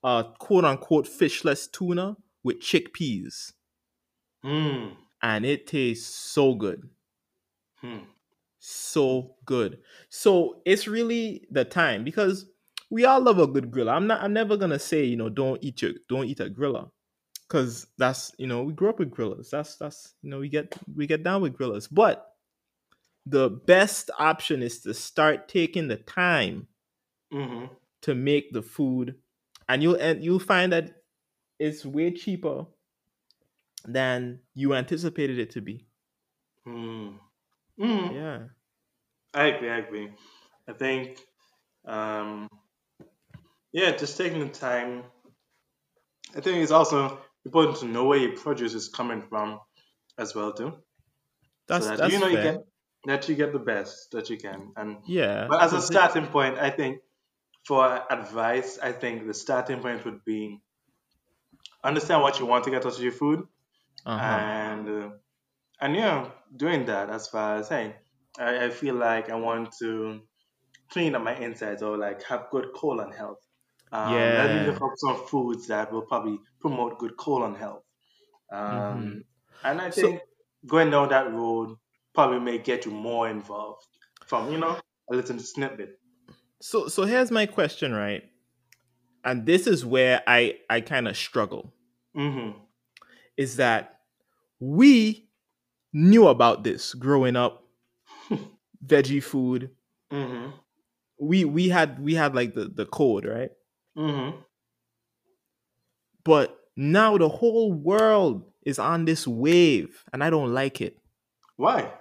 uh 0.04 0.24
quote 0.40 0.66
unquote 0.66 1.08
fishless 1.08 1.72
tuna 1.72 2.18
with 2.44 2.60
chickpeas. 2.60 3.54
Mm. 4.44 4.96
And 5.22 5.46
it 5.46 5.68
tastes 5.68 6.08
so 6.14 6.54
good. 6.56 6.90
Hmm. 7.82 8.00
So 8.60 9.36
good. 9.46 9.80
So 10.10 10.62
it's 10.66 10.88
really 10.88 11.48
the 11.52 11.64
time 11.66 12.04
because 12.04 12.50
we 12.90 13.06
all 13.06 13.22
love 13.22 13.40
a 13.40 13.48
good 13.48 13.72
griller. 13.72 13.94
I'm 13.94 14.08
not 14.08 14.24
I'm 14.24 14.34
never 14.34 14.58
gonna 14.58 14.80
say, 14.80 15.04
you 15.06 15.18
know, 15.18 15.30
don't 15.30 15.64
eat 15.64 15.82
your 15.82 15.94
don't 16.10 16.26
eat 16.26 16.40
a 16.40 16.50
griller. 16.50 16.92
Cause 17.50 17.88
that's 17.98 18.34
you 18.40 18.48
know, 18.48 18.64
we 18.64 18.74
grew 18.74 18.90
up 18.90 19.00
with 19.00 19.12
grillers. 19.12 19.50
That's 19.52 19.78
that's 19.78 20.16
you 20.22 20.30
know, 20.30 20.40
we 20.40 20.50
get 20.50 20.78
we 20.96 21.08
get 21.08 21.24
down 21.24 21.42
with 21.42 21.58
grillers. 21.58 21.88
But 21.92 22.36
the 23.26 23.50
best 23.50 24.12
option 24.20 24.64
is 24.64 24.82
to 24.82 24.94
start 24.94 25.48
taking 25.48 25.88
the 25.88 25.98
time 25.98 26.68
hmm 27.32 27.78
to 28.02 28.16
make 28.16 28.52
the 28.54 28.62
food 28.62 29.20
and 29.68 29.82
you'll 29.84 29.96
and 29.96 30.24
you'll 30.24 30.40
find 30.40 30.72
that 30.72 31.04
it's 31.60 31.86
way 31.86 32.12
cheaper 32.12 32.68
than 33.86 34.42
you 34.54 34.74
anticipated 34.76 35.40
it 35.40 35.50
to 35.52 35.62
be. 35.62 35.88
Mm. 36.68 37.20
Mm. 37.80 38.12
Yeah. 38.14 38.48
I 39.34 39.46
agree. 39.48 39.70
I 39.70 39.78
agree. 39.78 40.14
I 40.68 40.74
think, 40.74 41.22
um, 41.86 42.50
yeah, 43.74 43.92
just 43.92 44.18
taking 44.18 44.40
the 44.40 44.50
time. 44.50 45.04
I 46.36 46.42
think 46.42 46.58
it's 46.58 46.72
also 46.72 47.20
important 47.46 47.78
to 47.80 47.86
know 47.86 48.06
where 48.06 48.18
your 48.20 48.36
produce 48.36 48.74
is 48.74 48.90
coming 48.90 49.24
from, 49.30 49.60
as 50.18 50.36
well 50.36 50.54
too. 50.54 50.74
That's 51.68 51.86
so 51.86 51.92
that 51.92 51.98
that's 51.98 52.14
you 52.14 52.20
know 52.20 52.28
you 52.28 52.38
fair. 52.38 52.54
get 52.54 52.66
that 53.06 53.30
you 53.30 53.36
get 53.36 53.54
the 53.54 53.60
best 53.60 54.12
that 54.12 54.30
you 54.30 54.38
can. 54.38 54.74
And 54.76 54.98
yeah. 55.06 55.48
but 55.50 55.62
as 55.62 55.74
a 55.74 55.76
'cause 55.76 55.84
it- 55.90 55.94
starting 55.94 56.28
point, 56.28 56.58
I 56.58 56.70
think 56.70 57.02
for 57.66 57.86
advice, 58.12 58.80
I 58.82 58.92
think 58.92 59.28
the 59.28 59.34
starting 59.34 59.80
point 59.82 60.06
would 60.06 60.24
be 60.26 60.62
understand 61.84 62.22
what 62.22 62.40
you 62.40 62.46
want 62.46 62.64
to 62.66 62.72
get 62.72 62.86
out 62.86 62.94
of 62.96 63.02
your 63.02 63.12
food, 63.12 63.48
uh-huh. 64.06 64.24
and 64.24 64.90
uh, 64.90 65.10
and 65.82 65.96
yeah, 65.96 66.30
doing 66.56 66.86
that 66.86 67.10
as 67.10 67.28
far 67.28 67.58
as 67.58 67.70
hey, 67.70 67.96
I, 68.40 68.66
I 68.66 68.70
feel 68.70 68.96
like 68.96 69.30
I 69.30 69.36
want 69.36 69.74
to 69.80 70.22
clean 70.92 71.16
up 71.16 71.24
my 71.24 71.36
insides 71.36 71.84
or 71.84 71.98
like 71.98 72.24
have 72.24 72.50
good 72.52 72.74
colon 72.74 73.12
health. 73.12 73.40
Um, 73.92 74.14
Yeah. 74.14 74.66
look 74.68 74.82
up 74.82 74.92
some 74.98 75.26
foods 75.28 75.68
that 75.68 75.92
will 75.92 76.02
probably 76.04 76.40
promote 76.60 76.98
good 77.00 77.16
colon 77.18 77.56
health. 77.56 77.84
Um, 78.52 78.60
Mhm. 78.60 79.24
And 79.64 79.82
I 79.82 79.90
So- 79.90 80.02
think 80.02 80.22
going 80.66 80.90
down 80.92 81.10
that 81.10 81.32
road 81.32 81.78
probably 82.14 82.40
may 82.40 82.58
get 82.58 82.86
you 82.86 82.92
more 82.92 83.28
involved 83.30 83.86
from 84.26 84.52
you 84.52 84.58
know 84.58 84.80
a 85.12 85.16
little 85.16 85.40
snippet. 85.40 86.00
So 86.62 86.88
so 86.88 87.04
here's 87.04 87.32
my 87.32 87.46
question, 87.46 87.94
right? 87.94 88.24
And 89.24 89.46
this 89.46 89.68
is 89.68 89.86
where 89.86 90.22
I 90.28 90.60
I 90.70 90.82
kind 90.82 91.08
of 91.08 91.16
struggle 91.18 91.74
hmm 92.14 92.52
is 93.38 93.58
that 93.58 94.02
we 94.60 95.30
knew 95.94 96.28
about 96.28 96.64
this 96.64 96.94
growing 96.96 97.36
up 97.36 97.64
veggie 98.86 99.24
food. 99.24 99.76
hmm 100.12 100.50
We 101.20 101.46
we 101.46 101.70
had 101.70 102.00
we 102.02 102.16
had 102.16 102.36
like 102.36 102.54
the 102.54 102.66
the 102.68 102.86
code, 102.86 103.26
right? 103.26 103.52
Hmm 103.98 104.30
But 106.24 106.58
now 106.76 107.18
the 107.18 107.30
whole 107.30 107.74
world 107.74 108.44
is 108.64 108.80
on 108.80 109.06
this 109.06 109.28
wave 109.28 110.04
and 110.14 110.24
I 110.24 110.30
don't 110.30 110.54
like 110.54 110.82
it. 110.82 110.98
Why? 111.56 111.92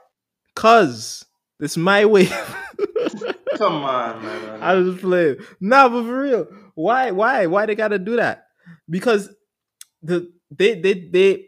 Cuz 0.54 1.24
it's 1.58 1.76
my 1.76 2.04
wave. 2.14 2.30
Come 3.56 3.84
on, 3.84 4.22
man. 4.22 4.62
I 4.62 4.74
was 4.74 4.98
playing. 5.00 5.36
Nah, 5.60 5.88
but 5.88 6.04
for 6.04 6.20
real, 6.20 6.46
why, 6.74 7.10
why, 7.10 7.46
why 7.46 7.64
they 7.64 7.74
gotta 7.74 7.98
do 7.98 8.16
that? 8.16 8.48
Because 8.90 9.30
the 10.02 10.30
they 10.50 10.78
they 10.78 10.94
they 11.08 11.46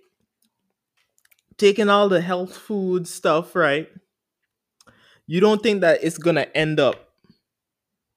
taking 1.59 1.91
all 1.91 2.09
the 2.09 2.21
health 2.21 2.57
food 2.57 3.07
stuff, 3.07 3.55
right? 3.55 3.89
You 5.27 5.41
don't 5.41 5.63
think 5.63 5.83
that 5.83 6.01
it's 6.03 6.17
gonna 6.17 6.47
end 6.55 6.81
up 6.81 7.11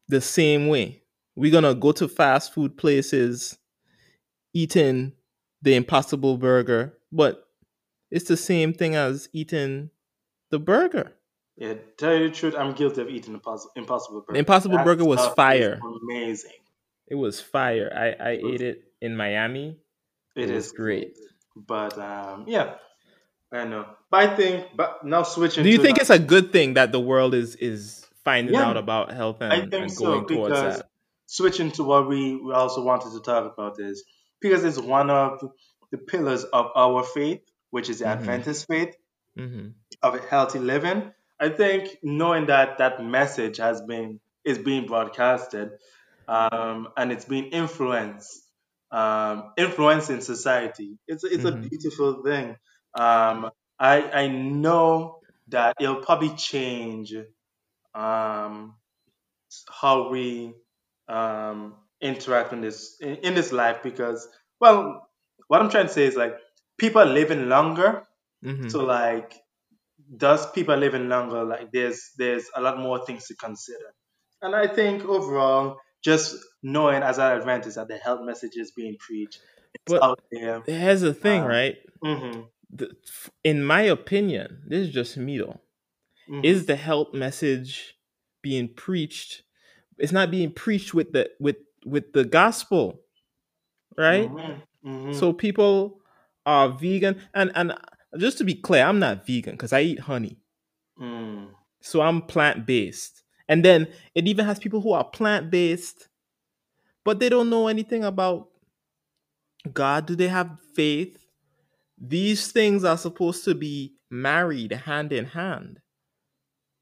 the 0.07 0.21
same 0.21 0.69
way? 0.69 1.00
We're 1.35 1.51
gonna 1.51 1.73
go 1.75 1.91
to 1.93 2.07
fast 2.07 2.53
food 2.53 2.77
places, 2.77 3.57
eating 4.53 5.13
the 5.61 5.75
Impossible 5.75 6.37
Burger, 6.37 6.97
but 7.11 7.47
it's 8.09 8.27
the 8.27 8.37
same 8.37 8.73
thing 8.73 8.95
as 8.95 9.29
eating 9.33 9.89
the 10.49 10.59
burger. 10.59 11.13
Yeah, 11.55 11.75
tell 11.97 12.15
you 12.17 12.29
the 12.29 12.35
truth, 12.35 12.55
I'm 12.57 12.73
guilty 12.73 13.01
of 13.01 13.09
eating 13.09 13.33
the 13.33 13.37
Impossible, 13.39 13.71
impossible 13.75 14.21
Burger. 14.21 14.33
The 14.33 14.39
Impossible 14.39 14.77
That 14.77 14.85
Burger 14.85 15.05
was 15.05 15.25
fire. 15.35 15.79
Amazing. 16.03 16.51
It 17.07 17.15
was 17.15 17.39
fire. 17.39 17.91
I 17.95 18.29
I 18.29 18.31
ate 18.31 18.61
it 18.61 18.83
in 19.01 19.15
Miami. 19.15 19.77
It 20.35 20.43
It 20.43 20.49
is 20.49 20.71
great. 20.71 21.17
But 21.55 21.97
um, 21.97 22.45
yeah, 22.47 22.75
I 23.51 23.65
know. 23.65 23.85
But 24.09 24.29
I 24.29 24.35
think, 24.35 24.67
but 24.75 25.03
now 25.05 25.23
switching. 25.23 25.63
Do 25.63 25.69
you 25.69 25.77
think 25.77 25.97
that- 25.97 26.01
it's 26.03 26.09
a 26.09 26.19
good 26.19 26.51
thing 26.51 26.73
that 26.75 26.91
the 26.91 26.99
world 26.99 27.33
is 27.33 27.55
is 27.57 28.05
finding 28.23 28.53
Yeah. 28.55 28.67
out 28.67 28.77
about 28.77 29.11
health 29.11 29.41
and, 29.41 29.51
I 29.53 29.59
think 29.61 29.73
and 29.73 29.91
so 29.91 30.05
going 30.05 30.27
towards 30.27 30.53
because 30.53 30.77
that? 30.79 30.89
Switching 31.31 31.71
to 31.73 31.83
what 31.83 32.07
we, 32.07 32.35
we 32.35 32.53
also 32.53 32.83
wanted 32.83 33.11
to 33.13 33.21
talk 33.21 33.51
about 33.53 33.79
is 33.79 34.03
because 34.41 34.63
it's 34.63 34.79
one 34.79 35.09
of 35.09 35.39
the 35.91 35.97
pillars 35.97 36.43
of 36.45 36.67
our 36.75 37.03
faith, 37.03 37.41
which 37.71 37.89
is 37.89 37.99
the 37.99 38.05
Mhm. 38.05 38.07
Adventist 38.07 38.67
faith 38.67 38.95
hmm 39.35 39.73
of 40.01 40.19
healthy 40.29 40.59
living. 40.59 41.13
I 41.39 41.49
think 41.49 41.97
knowing 42.03 42.47
that 42.47 42.77
that 42.77 43.03
message 43.03 43.57
has 43.57 43.81
been 43.81 44.19
is 44.43 44.57
being 44.57 44.87
broadcasted 44.87 45.71
um, 46.27 46.89
and 46.97 47.11
it's 47.11 47.25
being 47.25 47.45
influenced, 47.47 48.43
um, 48.91 49.53
influencing 49.57 50.21
society. 50.21 50.97
It's 51.07 51.23
it's 51.23 51.45
a 51.45 51.53
Mhm. 51.53 51.69
beautiful 51.69 52.23
thing. 52.23 52.57
Um, 52.97 53.51
I 53.79 54.03
I 54.23 54.27
know 54.27 55.21
that 55.47 55.75
it'll 55.79 56.03
probably 56.03 56.35
change 56.35 57.13
um, 57.95 58.75
how 59.69 60.09
we 60.09 60.53
um, 61.11 61.75
interact 62.01 62.53
in 62.53 62.61
this 62.61 62.97
in, 63.01 63.15
in 63.17 63.33
this 63.35 63.51
life 63.51 63.77
because 63.83 64.27
well, 64.59 65.07
what 65.47 65.61
I'm 65.61 65.69
trying 65.69 65.87
to 65.87 65.93
say 65.93 66.05
is 66.05 66.15
like 66.15 66.35
people 66.77 67.01
are 67.01 67.05
living 67.05 67.49
longer 67.49 68.07
hmm 68.43 68.67
so 68.69 68.79
like, 68.85 69.35
does 70.17 70.49
people 70.51 70.75
living 70.75 71.07
longer? 71.09 71.43
Like, 71.43 71.71
there's 71.71 72.09
there's 72.17 72.45
a 72.55 72.61
lot 72.61 72.79
more 72.79 73.05
things 73.05 73.27
to 73.27 73.35
consider, 73.35 73.93
and 74.41 74.55
I 74.55 74.67
think 74.67 75.05
overall, 75.05 75.77
just 76.03 76.35
knowing 76.63 77.03
as 77.03 77.17
an 77.19 77.37
Adventist 77.37 77.75
that 77.75 77.87
the 77.87 77.97
health 77.97 78.21
message 78.23 78.55
is 78.55 78.71
being 78.71 78.97
preached, 78.97 79.39
it's 79.75 79.93
But- 79.93 80.03
out 80.03 80.21
there. 80.31 80.63
Here's 80.65 81.01
the 81.01 81.13
thing, 81.13 81.41
Um, 81.43 81.47
right? 81.47 81.77
hmm 82.03 82.41
The, 82.73 82.87
in 83.43 83.63
my 83.63 83.81
opinion, 83.83 84.63
this 84.67 84.87
is 84.87 84.93
just 84.93 85.17
me 85.17 85.37
though. 85.37 85.59
hmm 86.27 86.41
Is 86.43 86.65
the 86.65 86.75
health 86.77 87.13
message 87.13 87.95
being 88.41 88.69
preached? 88.73 89.43
It's 90.01 90.11
not 90.13 90.31
being 90.31 90.51
preached 90.51 90.93
with 90.93 91.13
the 91.13 91.31
with 91.39 91.57
with 91.85 92.13
the 92.13 92.25
gospel, 92.25 93.01
right? 93.97 94.29
hmm 94.83 95.13
So 95.13 95.33
people 95.33 96.01
are 96.45 96.69
vegan, 96.69 97.21
and 97.33 97.51
and 97.55 97.73
just 98.17 98.37
to 98.39 98.43
be 98.43 98.55
clear, 98.55 98.83
I'm 98.85 98.99
not 98.99 99.25
vegan 99.27 99.53
because 99.53 99.73
I 99.73 99.81
eat 99.81 99.99
honey. 100.01 100.37
mm 100.99 101.49
So 101.81 102.01
I'm 102.01 102.21
plant 102.23 102.65
based. 102.65 103.23
And 103.47 103.65
then 103.65 103.87
it 104.15 104.27
even 104.27 104.45
has 104.45 104.59
people 104.59 104.81
who 104.81 104.93
are 104.93 105.03
plant 105.03 105.51
based, 105.51 106.09
but 107.05 107.19
they 107.19 107.29
don't 107.29 107.49
know 107.49 107.67
anything 107.67 108.03
about 108.03 108.49
God. 109.73 110.07
Do 110.07 110.15
they 110.15 110.29
have 110.29 110.57
faith? 110.75 111.17
These 111.99 112.51
things 112.51 112.83
are 112.83 112.97
supposed 112.97 113.45
to 113.45 113.55
be 113.55 113.95
married 114.09 114.71
hand 114.71 115.13
in 115.13 115.25
hand. 115.25 115.79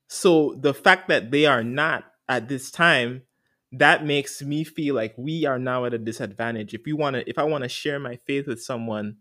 So 0.10 0.56
the 0.60 0.74
fact 0.74 1.10
that 1.10 1.32
they 1.32 1.46
are 1.46 1.64
not 1.64 2.09
at 2.30 2.48
this 2.48 2.72
time, 2.72 3.24
that 3.74 4.06
makes 4.06 4.42
me 4.42 4.64
feel 4.64 4.96
like 4.96 5.14
we 5.18 5.46
are 5.46 5.60
now 5.60 5.86
at 5.86 5.94
a 5.94 5.98
disadvantage. 5.98 6.74
If 6.74 6.86
we 6.86 6.94
want 6.94 7.16
to, 7.16 7.30
if 7.30 7.38
I 7.38 7.44
want 7.44 7.64
to 7.64 7.70
share 7.70 8.00
my 8.00 8.18
faith 8.26 8.48
with 8.48 8.62
someone, 8.64 9.18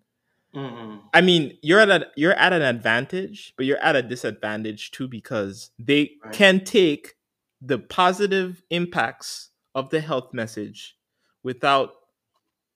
hmm 0.55 0.97
I 1.15 1.23
mean, 1.23 1.57
you're 1.63 1.81
at 1.81 1.91
a, 1.91 2.07
you're 2.17 2.35
at 2.35 2.53
an 2.53 2.63
advantage, 2.63 3.55
but 3.57 3.65
you're 3.67 3.79
at 3.79 3.97
a 3.97 4.03
disadvantage 4.03 4.91
too 4.91 5.09
because 5.09 5.71
they 5.79 6.13
Right. 6.23 6.33
can 6.35 6.65
take 6.65 7.15
the 7.63 7.79
positive 7.79 8.63
impacts 8.71 9.51
of 9.75 9.91
the 9.91 10.01
health 10.01 10.33
message 10.35 10.97
without 11.43 11.93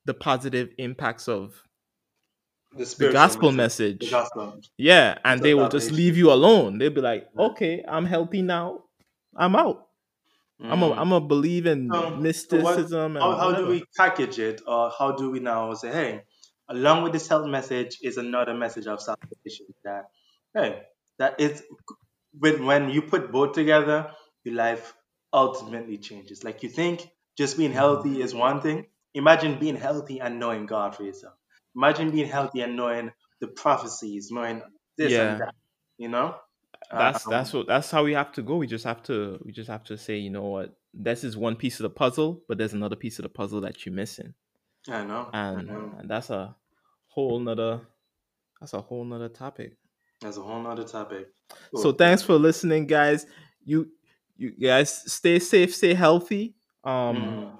the 0.06 0.14
positive 0.14 0.70
impacts 0.78 1.28
of 1.28 1.62
The, 2.76 2.84
the 2.98 3.12
gospel 3.12 3.50
The 3.50 3.56
message. 3.56 4.10
gospel. 4.10 4.60
Yeah, 4.78 5.18
and 5.24 5.38
It's 5.40 5.44
they 5.44 5.54
will 5.54 5.68
just 5.68 5.90
leave 5.92 6.16
you 6.16 6.32
alone. 6.32 6.78
They'll 6.78 6.90
be 6.90 7.00
like. 7.02 7.28
"Okay, 7.38 7.84
I'm 7.86 8.06
healthy 8.06 8.42
now. 8.42 8.84
I'm 9.36 9.54
out." 9.56 9.88
I'm 10.62 10.82
a 10.82 10.90
Mm. 10.90 10.98
I'm 10.98 11.12
a 11.12 11.20
believe 11.20 11.66
in 11.66 11.88
So- 11.92 12.00
so 12.00 12.10
what- 12.10 12.20
mysticism 12.20 13.14
how, 13.16 13.36
how 13.36 13.52
do 13.52 13.66
we 13.66 13.84
package 13.96 14.38
it 14.38 14.62
or 14.66 14.90
how 14.98 15.12
do 15.12 15.30
we 15.30 15.40
now 15.40 15.74
say 15.74 15.90
hey 15.92 16.22
along 16.68 17.02
with 17.02 17.12
this 17.12 17.28
health 17.28 17.46
message 17.46 17.98
is 18.02 18.16
another 18.16 18.54
message 18.54 18.86
of 18.86 19.00
salvation 19.00 19.66
that 19.84 20.04
hey 20.54 20.82
that 21.18 21.40
is 21.40 21.62
when 22.38 22.64
when 22.66 22.90
you 22.90 23.02
put 23.02 23.30
both 23.32 23.52
together 23.52 24.12
your 24.44 24.54
life 24.54 24.94
ultimately 25.32 25.96
changes. 25.98 26.44
Like 26.44 26.62
you 26.62 26.68
think 26.68 27.08
just 27.38 27.56
being 27.56 27.72
healthy 27.72 28.20
is 28.20 28.34
one 28.34 28.60
thing. 28.60 28.86
Imagine 29.14 29.58
being 29.58 29.76
healthy 29.76 30.20
and 30.20 30.38
knowing 30.40 30.66
god 30.66 30.94
for 30.96 31.04
yourself. 31.04 31.34
Imagine 31.76 32.10
being 32.10 32.28
healthy 32.28 32.60
and 32.60 32.76
knowing 32.76 33.12
the 33.40 33.48
prophecies 33.48 34.30
knowing 34.30 34.62
this 34.98 35.12
Yeah. 35.12 35.32
and 35.32 35.40
that 35.42 35.54
you 35.98 36.08
know 36.08 36.34
that's 36.98 37.26
Um, 37.26 37.30
that's 37.30 37.52
what 37.52 37.66
that's 37.66 37.90
how 37.90 38.04
we 38.04 38.12
have 38.14 38.32
to 38.32 38.42
go. 38.42 38.56
We 38.56 38.66
just 38.66 38.84
have 38.84 39.02
to 39.04 39.40
we 39.44 39.52
just 39.52 39.68
have 39.70 39.84
to 39.84 39.96
say, 39.98 40.18
you 40.18 40.30
know 40.30 40.44
what, 40.44 40.76
this 40.94 41.24
is 41.24 41.36
one 41.36 41.56
piece 41.56 41.80
of 41.80 41.84
the 41.84 41.90
puzzle, 41.90 42.42
but 42.48 42.58
there's 42.58 42.74
another 42.74 42.96
piece 42.96 43.18
of 43.18 43.22
the 43.24 43.28
puzzle 43.28 43.60
that 43.62 43.84
you're 43.86 43.94
missing. 43.94 44.34
i 44.88 45.02
know 45.04 45.28
I 45.32 45.50
And, 45.50 45.68
know. 45.68 45.92
and 45.98 46.10
that's 46.10 46.30
a 46.30 46.54
whole 47.08 47.38
nother 47.38 47.80
that's 48.60 48.74
a 48.74 48.80
whole 48.80 49.04
nother 49.04 49.28
topic. 49.28 49.76
that's 50.20 50.36
a 50.36 50.42
whole 50.42 50.62
nother 50.62 50.84
topic 50.84 51.28
So 51.74 51.92
thanks 51.92 52.22
for 52.22 52.34
listening, 52.34 52.86
guys. 52.86 53.26
You 53.64 53.88
you 54.36 54.50
guys 54.52 55.12
stay 55.12 55.38
safe, 55.38 55.74
stay 55.74 55.94
healthy. 55.94 56.54
Um 56.84 57.16
Mhm. 57.16 57.58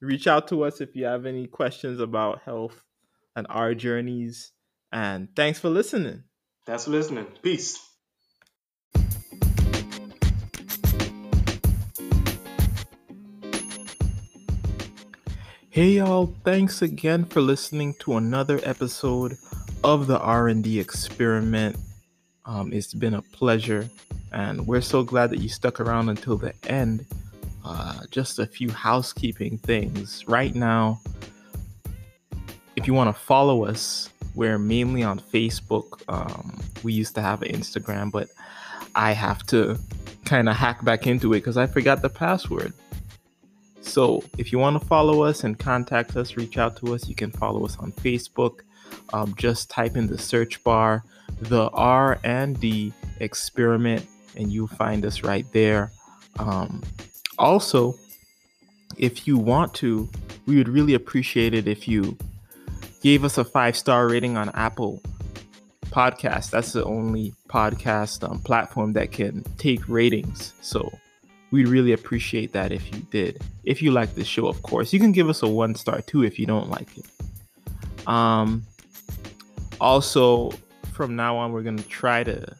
reach 0.00 0.26
out 0.26 0.48
to 0.48 0.64
us 0.64 0.80
if 0.80 0.96
you 0.96 1.04
have 1.04 1.26
any 1.26 1.46
questions 1.46 2.00
about 2.00 2.42
health 2.42 2.82
and 3.36 3.46
our 3.48 3.74
journeys. 3.74 4.52
And 4.92 5.28
thanks 5.36 5.58
for 5.60 5.70
listening. 5.70 6.24
thanks 6.66 6.84
for 6.84 6.90
listening 6.90 7.26
peace 7.42 7.78
Hey 15.72 15.92
y'all, 15.92 16.34
thanks 16.44 16.82
again 16.82 17.24
for 17.24 17.40
listening 17.40 17.94
to 18.00 18.18
another 18.18 18.60
episode 18.62 19.38
of 19.82 20.06
the 20.06 20.18
R&D 20.18 20.78
experiment. 20.78 21.78
Um, 22.44 22.74
it's 22.74 22.92
been 22.92 23.14
a 23.14 23.22
pleasure 23.22 23.88
and 24.32 24.66
we're 24.66 24.82
so 24.82 25.02
glad 25.02 25.30
that 25.30 25.38
you 25.38 25.48
stuck 25.48 25.80
around 25.80 26.10
until 26.10 26.36
the 26.36 26.52
end. 26.68 27.06
Uh, 27.64 28.00
just 28.10 28.38
a 28.38 28.44
few 28.44 28.70
housekeeping 28.70 29.56
things. 29.56 30.28
Right 30.28 30.54
now, 30.54 31.00
if 32.76 32.86
you 32.86 32.92
want 32.92 33.08
to 33.08 33.18
follow 33.18 33.64
us, 33.64 34.10
we're 34.34 34.58
mainly 34.58 35.02
on 35.02 35.20
Facebook. 35.20 36.02
Um, 36.06 36.60
we 36.82 36.92
used 36.92 37.14
to 37.14 37.22
have 37.22 37.40
an 37.40 37.48
Instagram, 37.50 38.12
but 38.12 38.28
I 38.94 39.12
have 39.12 39.46
to 39.46 39.78
kind 40.26 40.50
of 40.50 40.54
hack 40.56 40.84
back 40.84 41.06
into 41.06 41.32
it 41.32 41.38
because 41.38 41.56
I 41.56 41.66
forgot 41.66 42.02
the 42.02 42.10
password. 42.10 42.74
So 43.82 44.24
if 44.38 44.52
you 44.52 44.58
want 44.58 44.80
to 44.80 44.86
follow 44.86 45.22
us 45.22 45.44
and 45.44 45.58
contact 45.58 46.16
us, 46.16 46.36
reach 46.36 46.56
out 46.56 46.76
to 46.78 46.94
us. 46.94 47.08
You 47.08 47.14
can 47.14 47.30
follow 47.30 47.64
us 47.64 47.76
on 47.78 47.92
Facebook. 47.92 48.60
Um, 49.12 49.34
just 49.36 49.70
type 49.70 49.96
in 49.96 50.06
the 50.06 50.18
search 50.18 50.62
bar 50.64 51.04
the 51.40 51.68
R 51.70 52.18
and 52.24 52.58
D 52.60 52.92
experiment, 53.20 54.06
and 54.36 54.52
you'll 54.52 54.68
find 54.68 55.04
us 55.04 55.22
right 55.22 55.46
there. 55.52 55.92
Um, 56.38 56.82
also, 57.38 57.94
if 58.96 59.26
you 59.26 59.36
want 59.36 59.74
to, 59.74 60.08
we 60.46 60.56
would 60.56 60.68
really 60.68 60.94
appreciate 60.94 61.54
it 61.54 61.66
if 61.66 61.88
you 61.88 62.16
gave 63.02 63.24
us 63.24 63.38
a 63.38 63.44
five 63.44 63.76
star 63.76 64.08
rating 64.08 64.36
on 64.36 64.50
Apple 64.50 65.02
Podcast. 65.86 66.50
That's 66.50 66.72
the 66.72 66.84
only 66.84 67.34
podcast 67.48 68.28
um, 68.28 68.38
platform 68.40 68.92
that 68.94 69.12
can 69.12 69.44
take 69.58 69.88
ratings. 69.88 70.54
So 70.62 70.92
we'd 71.52 71.68
really 71.68 71.92
appreciate 71.92 72.52
that 72.52 72.72
if 72.72 72.92
you 72.92 73.00
did. 73.10 73.40
If 73.62 73.80
you 73.80 73.92
like 73.92 74.14
the 74.14 74.24
show, 74.24 74.48
of 74.48 74.62
course, 74.62 74.92
you 74.92 74.98
can 74.98 75.12
give 75.12 75.28
us 75.28 75.42
a 75.42 75.48
one 75.48 75.76
star 75.76 76.00
too 76.00 76.24
if 76.24 76.38
you 76.38 76.46
don't 76.46 76.68
like 76.68 76.88
it. 76.98 78.08
Um, 78.08 78.64
also, 79.80 80.52
from 80.92 81.14
now 81.14 81.36
on, 81.36 81.52
we're 81.52 81.62
gonna 81.62 81.82
try 81.82 82.24
to 82.24 82.56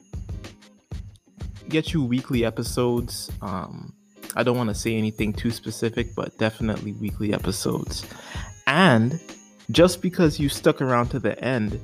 get 1.69 1.93
you 1.93 2.05
weekly 2.05 2.45
episodes. 2.45 3.33
Um, 3.41 3.93
I 4.37 4.43
don't 4.43 4.57
want 4.57 4.69
to 4.69 4.75
say 4.75 4.95
anything 4.97 5.33
too 5.33 5.51
specific, 5.51 6.15
but 6.15 6.37
definitely 6.39 6.93
weekly 6.93 7.35
episodes. 7.35 8.07
And 8.67 9.21
just 9.71 10.03
because 10.03 10.39
you 10.39 10.49
stuck 10.49 10.81
around 10.81 11.09
to 11.09 11.19
the 11.19 11.39
end, 11.43 11.81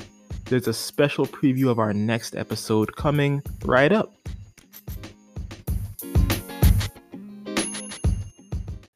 there's 0.47 0.69
a 0.69 0.73
special 0.73 1.27
preview 1.27 1.69
of 1.69 1.79
our 1.79 1.93
next 1.93 2.37
episode 2.37 2.95
coming 2.97 3.43
right 3.65 3.93
up. 3.93 4.18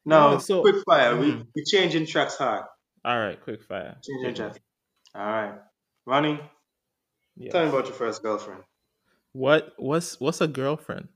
No, 0.05 0.33
Yeah, 0.33 0.37
so- 0.39 0.61
quick 0.61 0.83
fire. 0.85 1.15
We 1.17 1.31
Mhm. 1.31 1.47
we 1.55 1.63
changing 1.63 2.05
tracks 2.05 2.37
hard. 2.37 2.65
All 3.05 3.17
right, 3.19 3.41
quick 3.41 3.63
fire. 3.63 3.97
Changing 4.03 4.33
tracks. 4.35 4.59
All 5.15 5.25
right, 5.25 5.59
Ronnie, 6.05 6.39
Yeah. 7.35 7.51
tell 7.51 7.63
me 7.63 7.69
about 7.69 7.85
your 7.85 7.95
first 7.95 8.21
girlfriend. 8.23 8.63
What 9.33 9.73
what's 9.77 10.19
what's 10.19 10.41
a 10.41 10.47
girlfriend? 10.47 11.07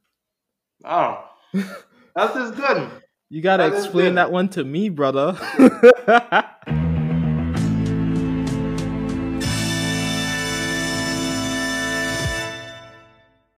Oh, 0.86 1.24
that 1.54 2.36
is 2.36 2.52
good. 2.52 2.92
You 3.30 3.42
gotta 3.42 3.70
That 3.70 3.74
explain 3.78 4.16
that 4.16 4.32
one 4.32 4.48
to 4.50 4.64
me, 4.64 4.90
brother. 4.90 5.38